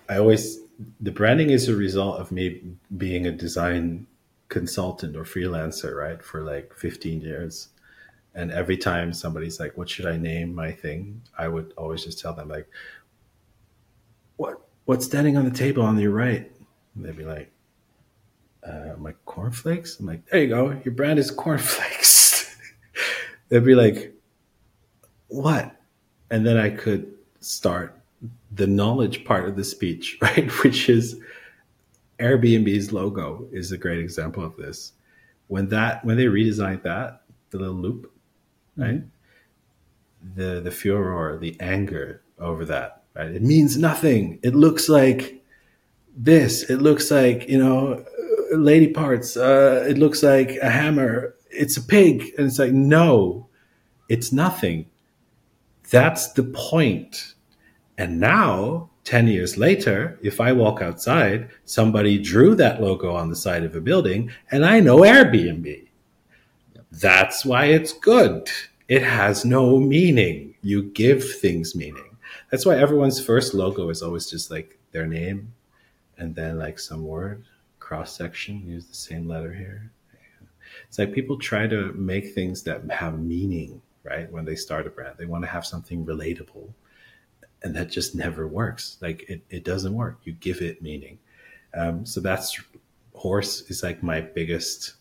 [0.09, 0.61] i always
[1.01, 2.61] the branding is a result of me
[2.97, 4.07] being a design
[4.49, 7.69] consultant or freelancer right for like 15 years.
[8.35, 11.23] And every time somebody's like what should i name my thing?
[11.39, 12.69] I would always just tell them like
[14.37, 16.53] what what's standing on the table on your right?
[16.95, 17.51] And they'd be like
[18.63, 19.99] uh, my cornflakes?
[19.99, 20.79] I'm like there you go.
[20.85, 22.22] Your brand is cornflakes
[23.53, 24.15] they'd be like
[25.29, 25.77] what
[26.31, 27.99] and then i could start
[28.51, 31.21] the knowledge part of the speech right which is
[32.19, 34.93] airbnb's logo is a great example of this
[35.49, 38.13] when that when they redesigned that the little loop
[38.77, 38.97] right?
[38.97, 39.07] Mm-hmm.
[40.37, 43.31] The the furor, the anger over that, right?
[43.31, 44.39] It means nothing.
[44.43, 45.43] It looks like
[46.17, 46.71] this.
[46.71, 48.05] It looks like you know,
[48.53, 49.37] lady parts.
[49.37, 51.35] Uh, it looks like a hammer.
[51.53, 53.49] It's a pig, and it's like no,
[54.09, 54.87] it's nothing.
[55.91, 57.35] That's the point.
[57.99, 63.37] And now 10 years later, if I walk outside, somebody drew that logo on the
[63.37, 65.89] side of a building and I know Airbnb.
[66.91, 68.49] That's why it's good.
[68.89, 70.55] It has no meaning.
[70.63, 72.17] You give things meaning.
[72.51, 75.53] That's why everyone's first logo is always just like their name
[76.19, 77.45] and then like some word,
[77.81, 79.91] cross section, use the same letter here.
[80.93, 84.31] It's like people try to make things that have meaning, right?
[84.31, 86.69] When they start a brand, they want to have something relatable.
[87.63, 88.99] And that just never works.
[89.01, 90.19] Like it, it doesn't work.
[90.25, 91.19] You give it meaning.
[91.73, 92.61] Um, so that's
[93.15, 94.97] horse is like my biggest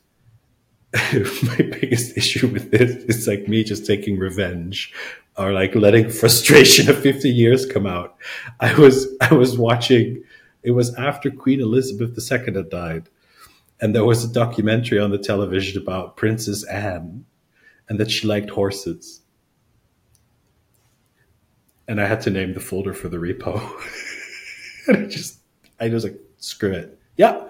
[1.14, 4.94] my biggest issue with this is like me just taking revenge
[5.38, 8.16] or like letting frustration of 50 years come out.
[8.62, 10.24] I was I was watching
[10.64, 13.10] it was after Queen Elizabeth II had died
[13.82, 17.26] and there was a documentary on the television about Princess Anne
[17.90, 19.22] and that she liked horses.
[21.88, 23.60] And I had to name the folder for the repo.
[24.88, 25.40] and I just
[25.80, 26.98] I was like screw it.
[27.18, 27.44] Yeah.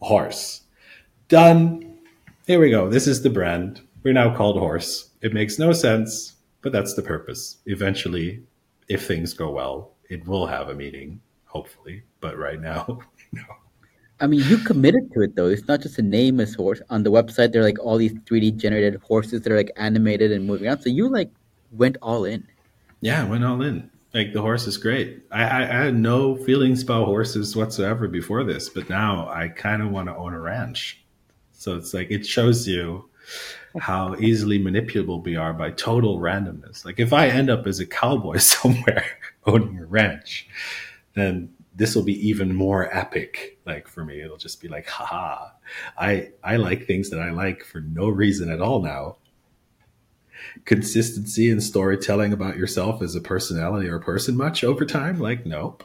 [0.00, 0.62] Horse.
[1.28, 1.94] Done
[2.46, 2.90] here we go.
[2.90, 3.80] This is the brand.
[4.02, 5.08] we're now called Horse.
[5.22, 7.56] It makes no sense, but that's the purpose.
[7.64, 8.42] Eventually,
[8.86, 12.02] if things go well, it will have a meaning, hopefully.
[12.20, 12.98] But right now,
[13.32, 13.42] no.
[14.20, 15.48] I mean, you committed to it though.
[15.48, 16.80] It's not just a nameless horse.
[16.90, 20.30] On the website, there are like all these 3D generated horses that are like animated
[20.32, 20.80] and moving around.
[20.80, 21.30] So you like
[21.72, 22.46] went all in.
[23.00, 23.90] Yeah, I went all in.
[24.14, 25.24] Like the horse is great.
[25.32, 29.82] I, I, I had no feelings about horses whatsoever before this, but now I kind
[29.82, 31.04] of want to own a ranch.
[31.52, 33.08] So it's like it shows you
[33.80, 36.84] how easily manipulable we are by total randomness.
[36.84, 39.04] Like if I end up as a cowboy somewhere
[39.46, 40.48] owning a ranch,
[41.14, 43.58] then this will be even more epic.
[43.66, 45.50] Like for me, it'll just be like, haha,
[45.98, 49.16] I I like things that I like for no reason at all now.
[50.64, 55.18] Consistency and storytelling about yourself as a personality or a person much over time?
[55.18, 55.84] Like, nope.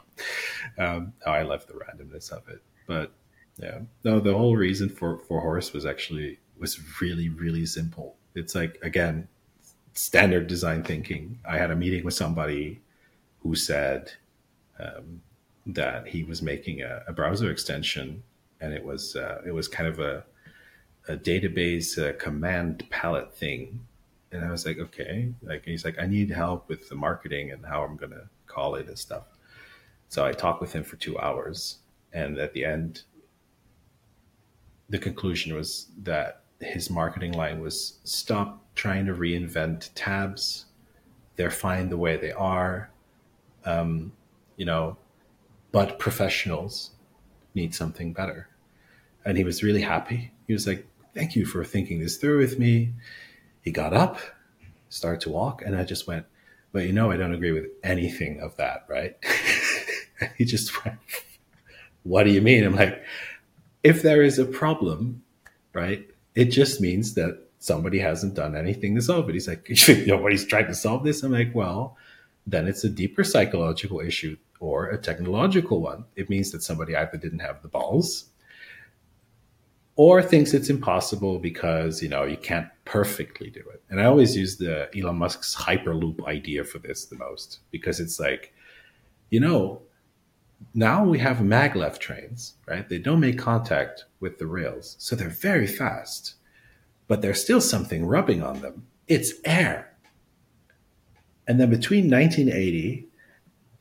[0.78, 2.62] Um, oh, I love the randomness of it.
[2.86, 3.12] But
[3.58, 8.16] yeah, no, the whole reason for for horse was actually was really really simple.
[8.36, 9.28] It's like again,
[9.94, 11.40] standard design thinking.
[11.48, 12.82] I had a meeting with somebody
[13.40, 14.12] who said.
[14.80, 15.22] Um,
[15.66, 18.24] that he was making a, a browser extension,
[18.62, 20.24] and it was uh, it was kind of a,
[21.07, 23.80] a database uh, command palette thing.
[24.32, 27.66] And I was like, okay, like he's like, I need help with the marketing and
[27.66, 29.24] how I'm gonna call it and stuff.
[30.07, 31.80] So I talked with him for two hours,
[32.14, 33.03] and at the end,
[34.89, 40.66] the conclusion was that his marketing line was stop trying to reinvent tabs.
[41.36, 42.89] They're fine the way they are.
[43.66, 44.12] Um,
[44.57, 44.97] you know,
[45.72, 46.92] but professionals
[47.54, 48.48] need something better.
[49.26, 50.32] And he was really happy.
[50.48, 52.94] He was like, Thank you for thinking this through with me.
[53.62, 54.20] He got up,
[54.90, 56.26] started to walk, and I just went,
[56.72, 59.18] But you know, I don't agree with anything of that, right?
[60.38, 60.98] he just went,
[62.04, 62.64] What do you mean?
[62.64, 63.04] I'm like,
[63.84, 65.24] If there is a problem,
[65.74, 69.34] right, it just means that somebody hasn't done anything to solve it.
[69.34, 69.70] He's like,
[70.08, 71.24] Nobody's trying to solve this.
[71.24, 71.98] I'm like, Well,
[72.48, 76.05] then it's a deeper psychological issue or a technological one.
[76.16, 78.30] It means that somebody either didn't have the balls
[79.95, 83.84] or thinks it's impossible because, you know, you can't perfectly do it.
[83.89, 88.18] And I always use the Elon Musk's Hyperloop idea for this the most because it's
[88.18, 88.53] like,
[89.30, 89.82] you know,
[90.74, 92.88] now we have maglev trains, right?
[92.88, 94.95] They don't make contact with the rails.
[94.99, 96.36] So they're very fast,
[97.10, 98.88] but there's still something rubbing on them.
[99.10, 99.93] It's air.
[101.45, 103.09] And then between 1980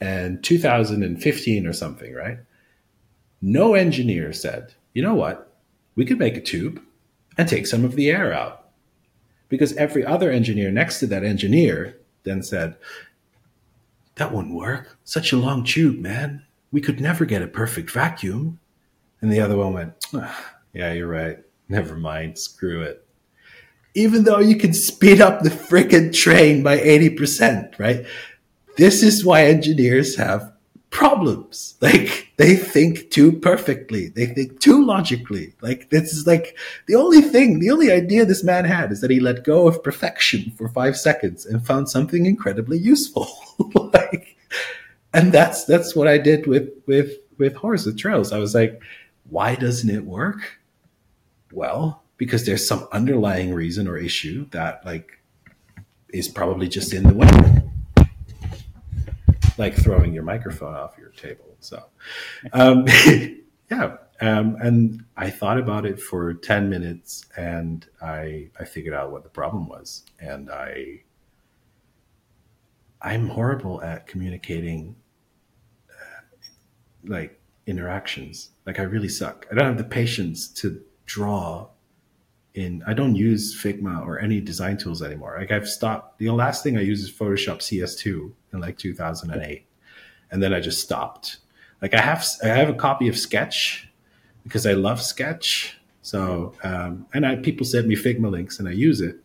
[0.01, 2.39] and 2015 or something, right?
[3.41, 5.53] No engineer said, you know what?
[5.95, 6.81] We could make a tube
[7.37, 8.67] and take some of the air out.
[9.49, 12.77] Because every other engineer next to that engineer then said,
[14.17, 14.99] that wouldn't work.
[15.05, 16.45] Such a long tube, man.
[16.71, 18.59] We could never get a perfect vacuum.
[19.21, 21.39] And the other one went, oh, yeah, you're right.
[21.69, 22.39] Never mind.
[22.39, 23.07] Screw it.
[23.95, 28.05] Even though you can speed up the freaking train by 80%, right?
[28.79, 30.53] This is why engineers have
[30.91, 31.75] problems.
[31.81, 34.09] Like they think too perfectly.
[34.09, 35.55] They think too logically.
[35.61, 36.57] Like this is like
[36.87, 39.83] the only thing, the only idea this man had is that he let go of
[39.83, 43.29] perfection for five seconds and found something incredibly useful.
[43.93, 44.37] like,
[45.13, 48.33] and that's, that's what I did with, with, with Horse Trails.
[48.33, 48.81] I was like,
[49.29, 50.61] why doesn't it work?
[51.53, 55.21] Well, because there's some underlying reason or issue that like
[56.11, 57.63] is probably just in the way
[59.59, 61.57] like throwing your microphone off your table.
[61.61, 61.83] So,
[62.53, 62.87] um,
[63.71, 63.97] yeah.
[64.21, 69.23] Um, and I thought about it for 10 minutes and I, I figured out what
[69.23, 70.05] the problem was.
[70.19, 71.03] And I,
[73.01, 74.97] I'm horrible at communicating
[75.89, 76.23] uh,
[77.05, 78.51] like interactions.
[78.67, 79.47] Like I really suck.
[79.53, 81.69] I don't have the patience to draw
[82.59, 85.37] in I don't use Figma or any design tools anymore.
[85.39, 86.19] Like I've stopped.
[86.19, 89.65] The last thing I use is Photoshop CS2 in like 2008,
[90.31, 91.39] and then I just stopped.
[91.81, 93.89] Like I have I have a copy of Sketch
[94.43, 95.79] because I love Sketch.
[96.03, 99.17] So um, and I, people send me Figma links and I use it.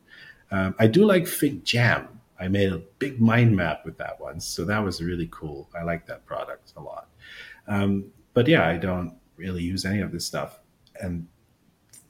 [0.51, 2.07] Um, I do like FigJam.
[2.39, 5.69] I made a big mind map with that one, so that was really cool.
[5.75, 7.07] I like that product a lot.
[7.67, 10.59] Um, but yeah, I don't really use any of this stuff,
[11.01, 11.27] and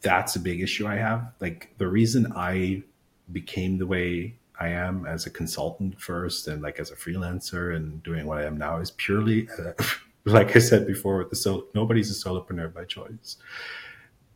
[0.03, 1.33] that's a big issue I have.
[1.39, 2.83] Like the reason I
[3.31, 8.03] became the way I am as a consultant first and like as a freelancer and
[8.03, 9.71] doing what I am now is purely, uh,
[10.25, 13.37] like I said before, with the so nobody's a solopreneur by choice.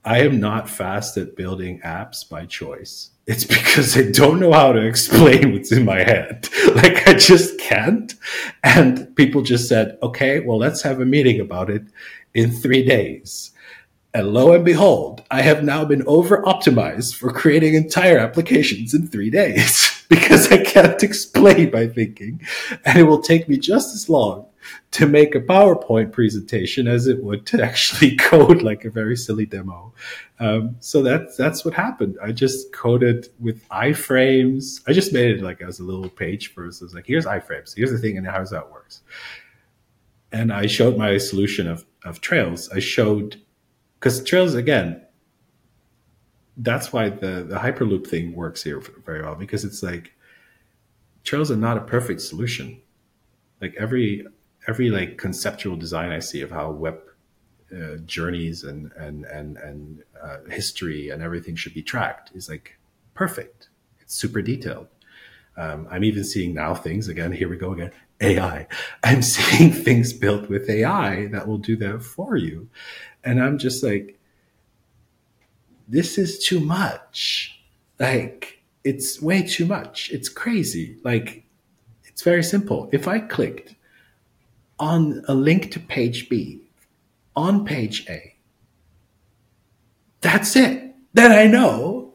[0.04, 3.12] I am not fast at building apps by choice.
[3.26, 6.50] It's because I don't know how to explain what's in my head.
[6.78, 8.14] Like I just can't.
[8.64, 11.82] And people just said, okay, well, let's have a meeting about it
[12.36, 13.52] in three days
[14.14, 19.08] And lo and behold, I have now been over optimized for creating entire applications in
[19.08, 22.42] three days because I can't explain my thinking.
[22.86, 24.46] And it will take me just as long
[24.92, 29.46] to make a PowerPoint presentation as it would to actually code like a very silly
[29.46, 29.94] demo.
[30.40, 32.18] Um, so that's that's what happened.
[32.22, 34.82] I just coded with iframes.
[34.88, 36.82] I just made it like as a little page first.
[36.82, 37.76] I was like, here's iframes.
[37.76, 39.02] Here's the thing, and here's how it works.
[40.32, 42.70] And I showed my solution of of trails.
[42.70, 43.42] I showed
[44.00, 45.02] because trails again.
[46.58, 50.14] That's why the the hyperloop thing works here very well because it's like
[51.24, 52.82] trails are not a perfect solution.
[53.62, 54.26] Like every
[54.68, 57.00] every like conceptual design I see of how web
[57.72, 62.78] uh, journeys and and and and uh, history and everything should be tracked is like
[63.14, 63.70] perfect.
[64.00, 64.88] It's super detailed.
[65.58, 67.32] Um, I'm even seeing now things again.
[67.32, 67.92] Here we go again.
[68.22, 68.68] AI.
[69.04, 72.70] I'm seeing things built with AI that will do that for you,
[73.24, 74.20] and I'm just like,
[75.88, 77.62] this is too much.
[78.00, 80.12] Like it's way too much.
[80.12, 80.98] It's crazy.
[81.04, 81.44] Like
[82.06, 82.90] it's very simple.
[82.92, 83.76] If I clicked
[84.80, 86.62] on a link to page B
[87.36, 88.36] on page A.
[90.22, 90.96] That's it.
[91.14, 92.14] Then I know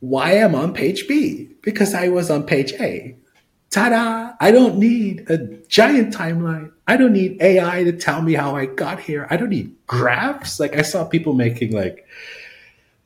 [0.00, 3.16] why I'm on page B because I was on page A.
[3.70, 4.32] Ta da!
[4.40, 5.38] I don't need a
[5.68, 6.72] giant timeline.
[6.86, 9.26] I don't need AI to tell me how I got here.
[9.30, 10.58] I don't need graphs.
[10.58, 12.06] Like I saw people making like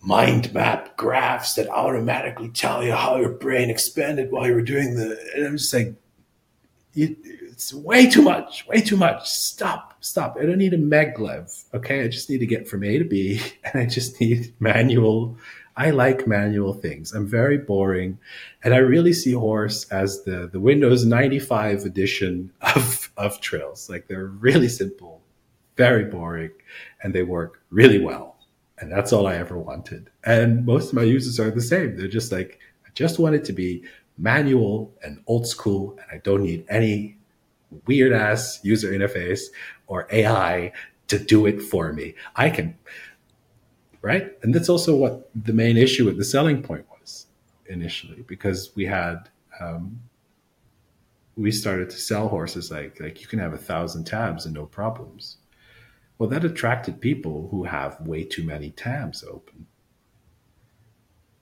[0.00, 4.94] mind map graphs that automatically tell you how your brain expanded while you were doing
[4.94, 5.18] the.
[5.34, 5.94] And I'm just like,
[6.94, 9.28] it's way too much, way too much.
[9.28, 10.36] Stop, stop.
[10.40, 11.64] I don't need a maglev.
[11.74, 12.04] Okay.
[12.04, 15.36] I just need to get from A to B and I just need manual.
[15.82, 17.12] I like manual things.
[17.12, 18.16] I'm very boring.
[18.62, 23.90] And I really see Horse as the, the Windows 95 edition of, of Trails.
[23.90, 25.22] Like they're really simple,
[25.76, 26.52] very boring,
[27.02, 28.36] and they work really well.
[28.78, 30.08] And that's all I ever wanted.
[30.22, 31.96] And most of my users are the same.
[31.96, 33.82] They're just like, I just want it to be
[34.16, 37.16] manual and old school, and I don't need any
[37.86, 39.46] weird ass user interface
[39.88, 40.70] or AI
[41.08, 42.14] to do it for me.
[42.36, 42.78] I can,
[44.02, 44.32] right?
[44.42, 47.26] And that's also what the main issue with the selling point was
[47.66, 49.30] initially, because we had,
[49.60, 50.00] um,
[51.36, 54.66] we started to sell horses like like you can have a thousand tabs and no
[54.66, 55.38] problems.
[56.18, 59.66] Well, that attracted people who have way too many tabs open.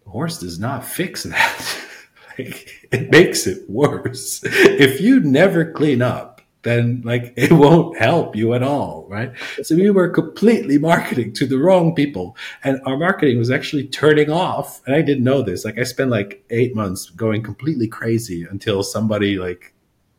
[0.07, 1.79] horse does not fix that.
[2.39, 4.41] like, it makes it worse.
[4.45, 6.30] If you never clean up,
[6.63, 9.33] then like it won't help you at all, right?
[9.63, 14.31] So we were completely marketing to the wrong people, and our marketing was actually turning
[14.31, 14.81] off.
[14.87, 15.65] And I didn't know this.
[15.65, 19.75] Like I spent like eight months going completely crazy until somebody like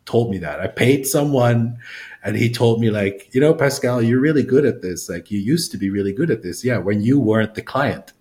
[0.06, 0.60] told me that.
[0.60, 1.78] I paid someone
[2.24, 5.10] and he told me like, you know, Pascal, you're really good at this.
[5.10, 6.64] Like you used to be really good at this.
[6.64, 8.14] Yeah, when you weren't the client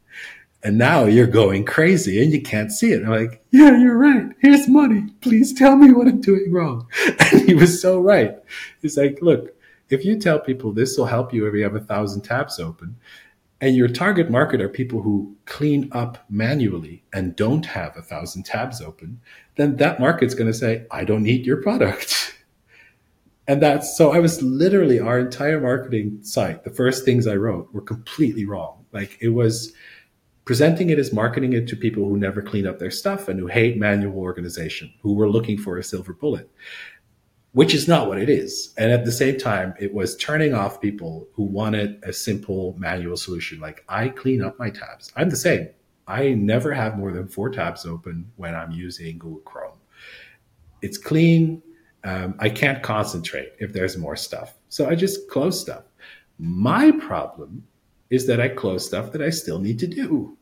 [0.63, 3.03] and now you're going crazy and you can't see it.
[3.03, 4.27] I'm like, yeah, you're right.
[4.41, 5.07] Here's money.
[5.23, 6.87] Please tell me what I'm doing wrong.
[7.33, 8.37] And he was so right.
[8.83, 9.55] He's like, look,
[9.89, 12.97] if you tell people this will help you if you have a thousand tabs open,
[13.61, 18.45] and your target market are people who clean up manually and don't have a thousand
[18.45, 19.21] tabs open,
[19.57, 22.37] then that market's going to say, I don't need your product.
[23.49, 27.69] And that's so I was literally our entire marketing site, the first things I wrote
[27.73, 28.85] were completely wrong.
[28.93, 29.73] Like it was,
[30.51, 33.47] presenting it as marketing it to people who never clean up their stuff and who
[33.47, 36.51] hate manual organization, who were looking for a silver bullet,
[37.53, 38.75] which is not what it is.
[38.77, 43.17] And at the same time, it was turning off people who wanted a simple manual
[43.17, 43.61] solution.
[43.61, 45.13] Like I clean up my tabs.
[45.15, 45.69] I'm the same.
[46.09, 49.79] I never have more than four tabs open when I'm using Google Chrome.
[50.83, 51.63] It's clean.
[52.03, 54.55] Um, I can't concentrate if there's more stuff.
[54.69, 55.85] So I just close stuff.
[56.41, 57.63] My problem
[58.11, 60.37] is that I close stuff that I still need to do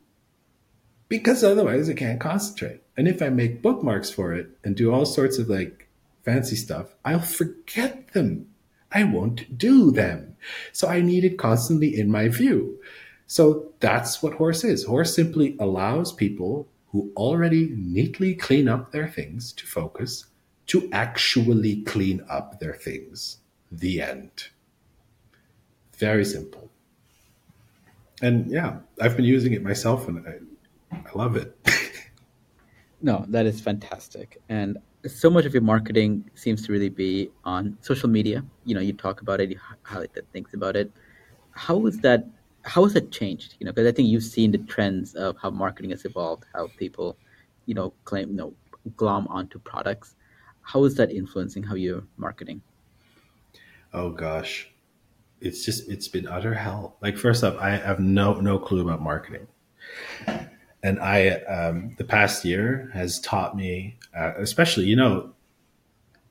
[1.08, 2.82] because otherwise I can't concentrate.
[2.96, 5.88] And if I make bookmarks for it and do all sorts of like
[6.24, 8.48] fancy stuff, I'll forget them.
[8.92, 10.36] I won't do them.
[10.72, 12.80] So I need it constantly in my view.
[13.26, 14.84] So that's what Horse is.
[14.84, 20.24] Horse simply allows people who already neatly clean up their things to focus
[20.68, 23.38] to actually clean up their things.
[23.70, 24.48] The end.
[25.96, 26.68] Very simple
[28.20, 30.34] and yeah, I've been using it myself, and I,
[30.92, 31.56] I love it.
[33.02, 37.76] no, that is fantastic, and so much of your marketing seems to really be on
[37.80, 38.44] social media.
[38.64, 40.90] You know, you talk about it, you highlight the things about it.
[41.52, 42.26] How is that?
[42.62, 43.54] How has it changed?
[43.60, 46.68] You know, because I think you've seen the trends of how marketing has evolved, how
[46.76, 47.16] people,
[47.66, 48.54] you know, claim, you know,
[48.96, 50.16] glom onto products.
[50.62, 52.60] How is that influencing how you're marketing?
[53.92, 54.70] Oh gosh,
[55.40, 56.96] it's just it's been utter hell.
[57.00, 59.46] Like first up, I have no no clue about marketing,
[60.82, 65.32] and I um, the past year has taught me, uh, especially you know,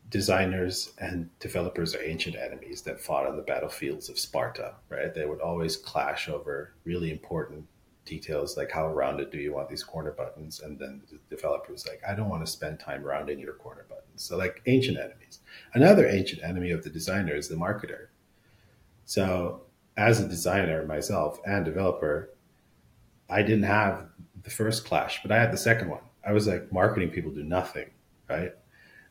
[0.10, 4.76] designers and developers are ancient enemies that fought on the battlefields of Sparta.
[4.90, 5.14] Right?
[5.14, 7.66] They would always clash over really important
[8.06, 11.86] details like how rounded do you want these corner buttons and then the developer was
[11.86, 15.42] like i don't want to spend time rounding your corner buttons so like ancient enemies
[15.74, 18.08] another ancient enemy of the designer is the marketer
[19.04, 19.62] so
[19.98, 22.30] as a designer myself and developer,
[23.30, 24.06] I didn't have
[24.48, 26.00] the first clash, but I had the second one.
[26.26, 27.90] I was like, marketing people do nothing,
[28.30, 28.54] right?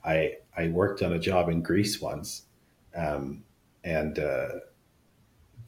[0.03, 2.45] I I worked on a job in Greece once,
[2.95, 3.45] um,
[3.85, 4.49] and uh,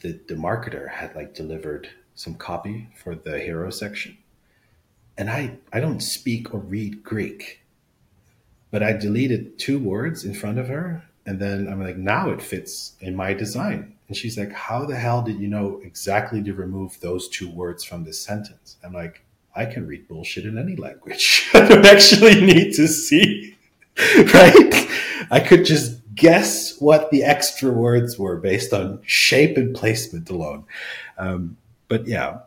[0.01, 4.17] the the marketer had like delivered some copy for the hero section,
[5.19, 7.61] and I I don't speak or read Greek,
[8.71, 12.41] but I deleted two words in front of her, and then I'm like, now it
[12.41, 13.97] fits in my design.
[14.09, 17.85] And she's like, How the hell did you know exactly to remove those two words
[17.85, 18.79] from this sentence?
[18.83, 19.25] I'm like,
[19.59, 21.49] I can read bullshit in any language.
[21.55, 23.57] I don't actually need to see,
[24.33, 24.89] right?
[25.33, 30.65] I could just guess what the extra words were based on shape and placement alone.
[31.19, 31.57] Um,
[31.89, 32.41] but yeah,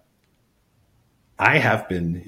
[1.38, 2.24] I have been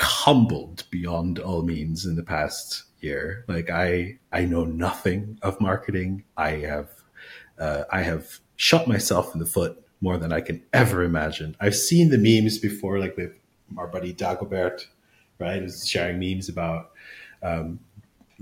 [0.00, 3.44] humbled beyond all means in the past year.
[3.46, 6.24] Like I, I know nothing of marketing.
[6.36, 6.88] I have,
[7.60, 11.56] uh, I have shot myself in the foot more than I can ever imagine.
[11.60, 13.34] I've seen the memes before, like with
[13.76, 14.86] our buddy Dagobert,
[15.38, 15.62] right?
[15.62, 16.92] Is sharing memes about
[17.42, 17.80] um,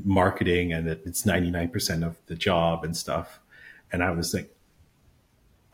[0.04, 3.40] marketing and that it's 99% of the job and stuff.
[3.92, 4.54] And I was like,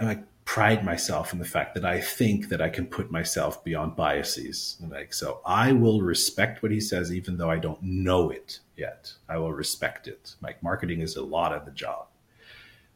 [0.01, 3.65] I like pride myself in the fact that I think that I can put myself
[3.65, 4.77] beyond biases.
[4.81, 8.61] And like, so I will respect what he says, even though I don't know it
[8.77, 9.13] yet.
[9.29, 10.35] I will respect it.
[10.43, 12.07] Like marketing is a lot of the job.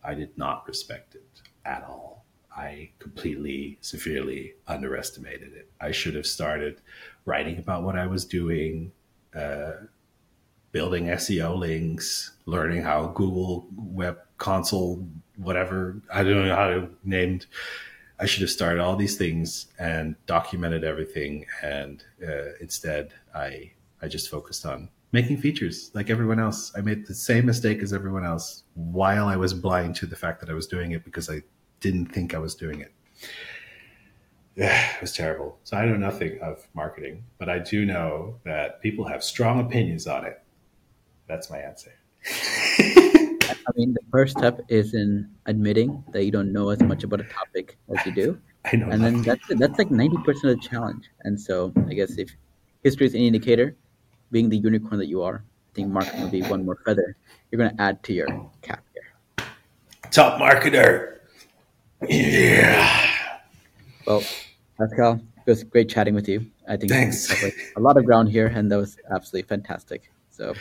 [0.04, 2.17] I did not respect it at all.
[2.58, 5.70] I completely, severely underestimated it.
[5.80, 6.80] I should have started
[7.24, 8.90] writing about what I was doing,
[9.32, 9.72] uh,
[10.72, 15.06] building SEO links, learning how Google Web Console,
[15.36, 17.46] whatever, I don't know how to named.
[18.18, 21.46] I should have started all these things and documented everything.
[21.62, 23.70] And uh, instead, I
[24.02, 26.72] I just focused on making features like everyone else.
[26.76, 30.40] I made the same mistake as everyone else while I was blind to the fact
[30.40, 31.42] that I was doing it because I
[31.80, 32.92] didn't think I was doing it.
[34.56, 35.58] Yeah, it was terrible.
[35.64, 40.06] So I know nothing of marketing, but I do know that people have strong opinions
[40.06, 40.40] on it.
[41.26, 41.92] That's my answer.
[42.78, 47.20] I mean, the first step is in admitting that you don't know as much about
[47.20, 48.38] a topic as you do.
[48.72, 48.88] I know.
[48.88, 51.08] And then that's that's like ninety percent of the challenge.
[51.24, 52.30] And so I guess if
[52.82, 53.76] history is any indicator,
[54.32, 57.16] being the unicorn that you are, I think marketing will be one more feather
[57.50, 59.46] you're going to add to your cap here.
[60.10, 61.17] Top marketer.
[62.06, 63.10] Yeah.
[64.06, 64.22] Well,
[64.78, 66.46] Pascal, it was great chatting with you.
[66.68, 67.30] I think Thanks.
[67.76, 70.10] a lot of ground here, and that was absolutely fantastic.
[70.30, 70.54] So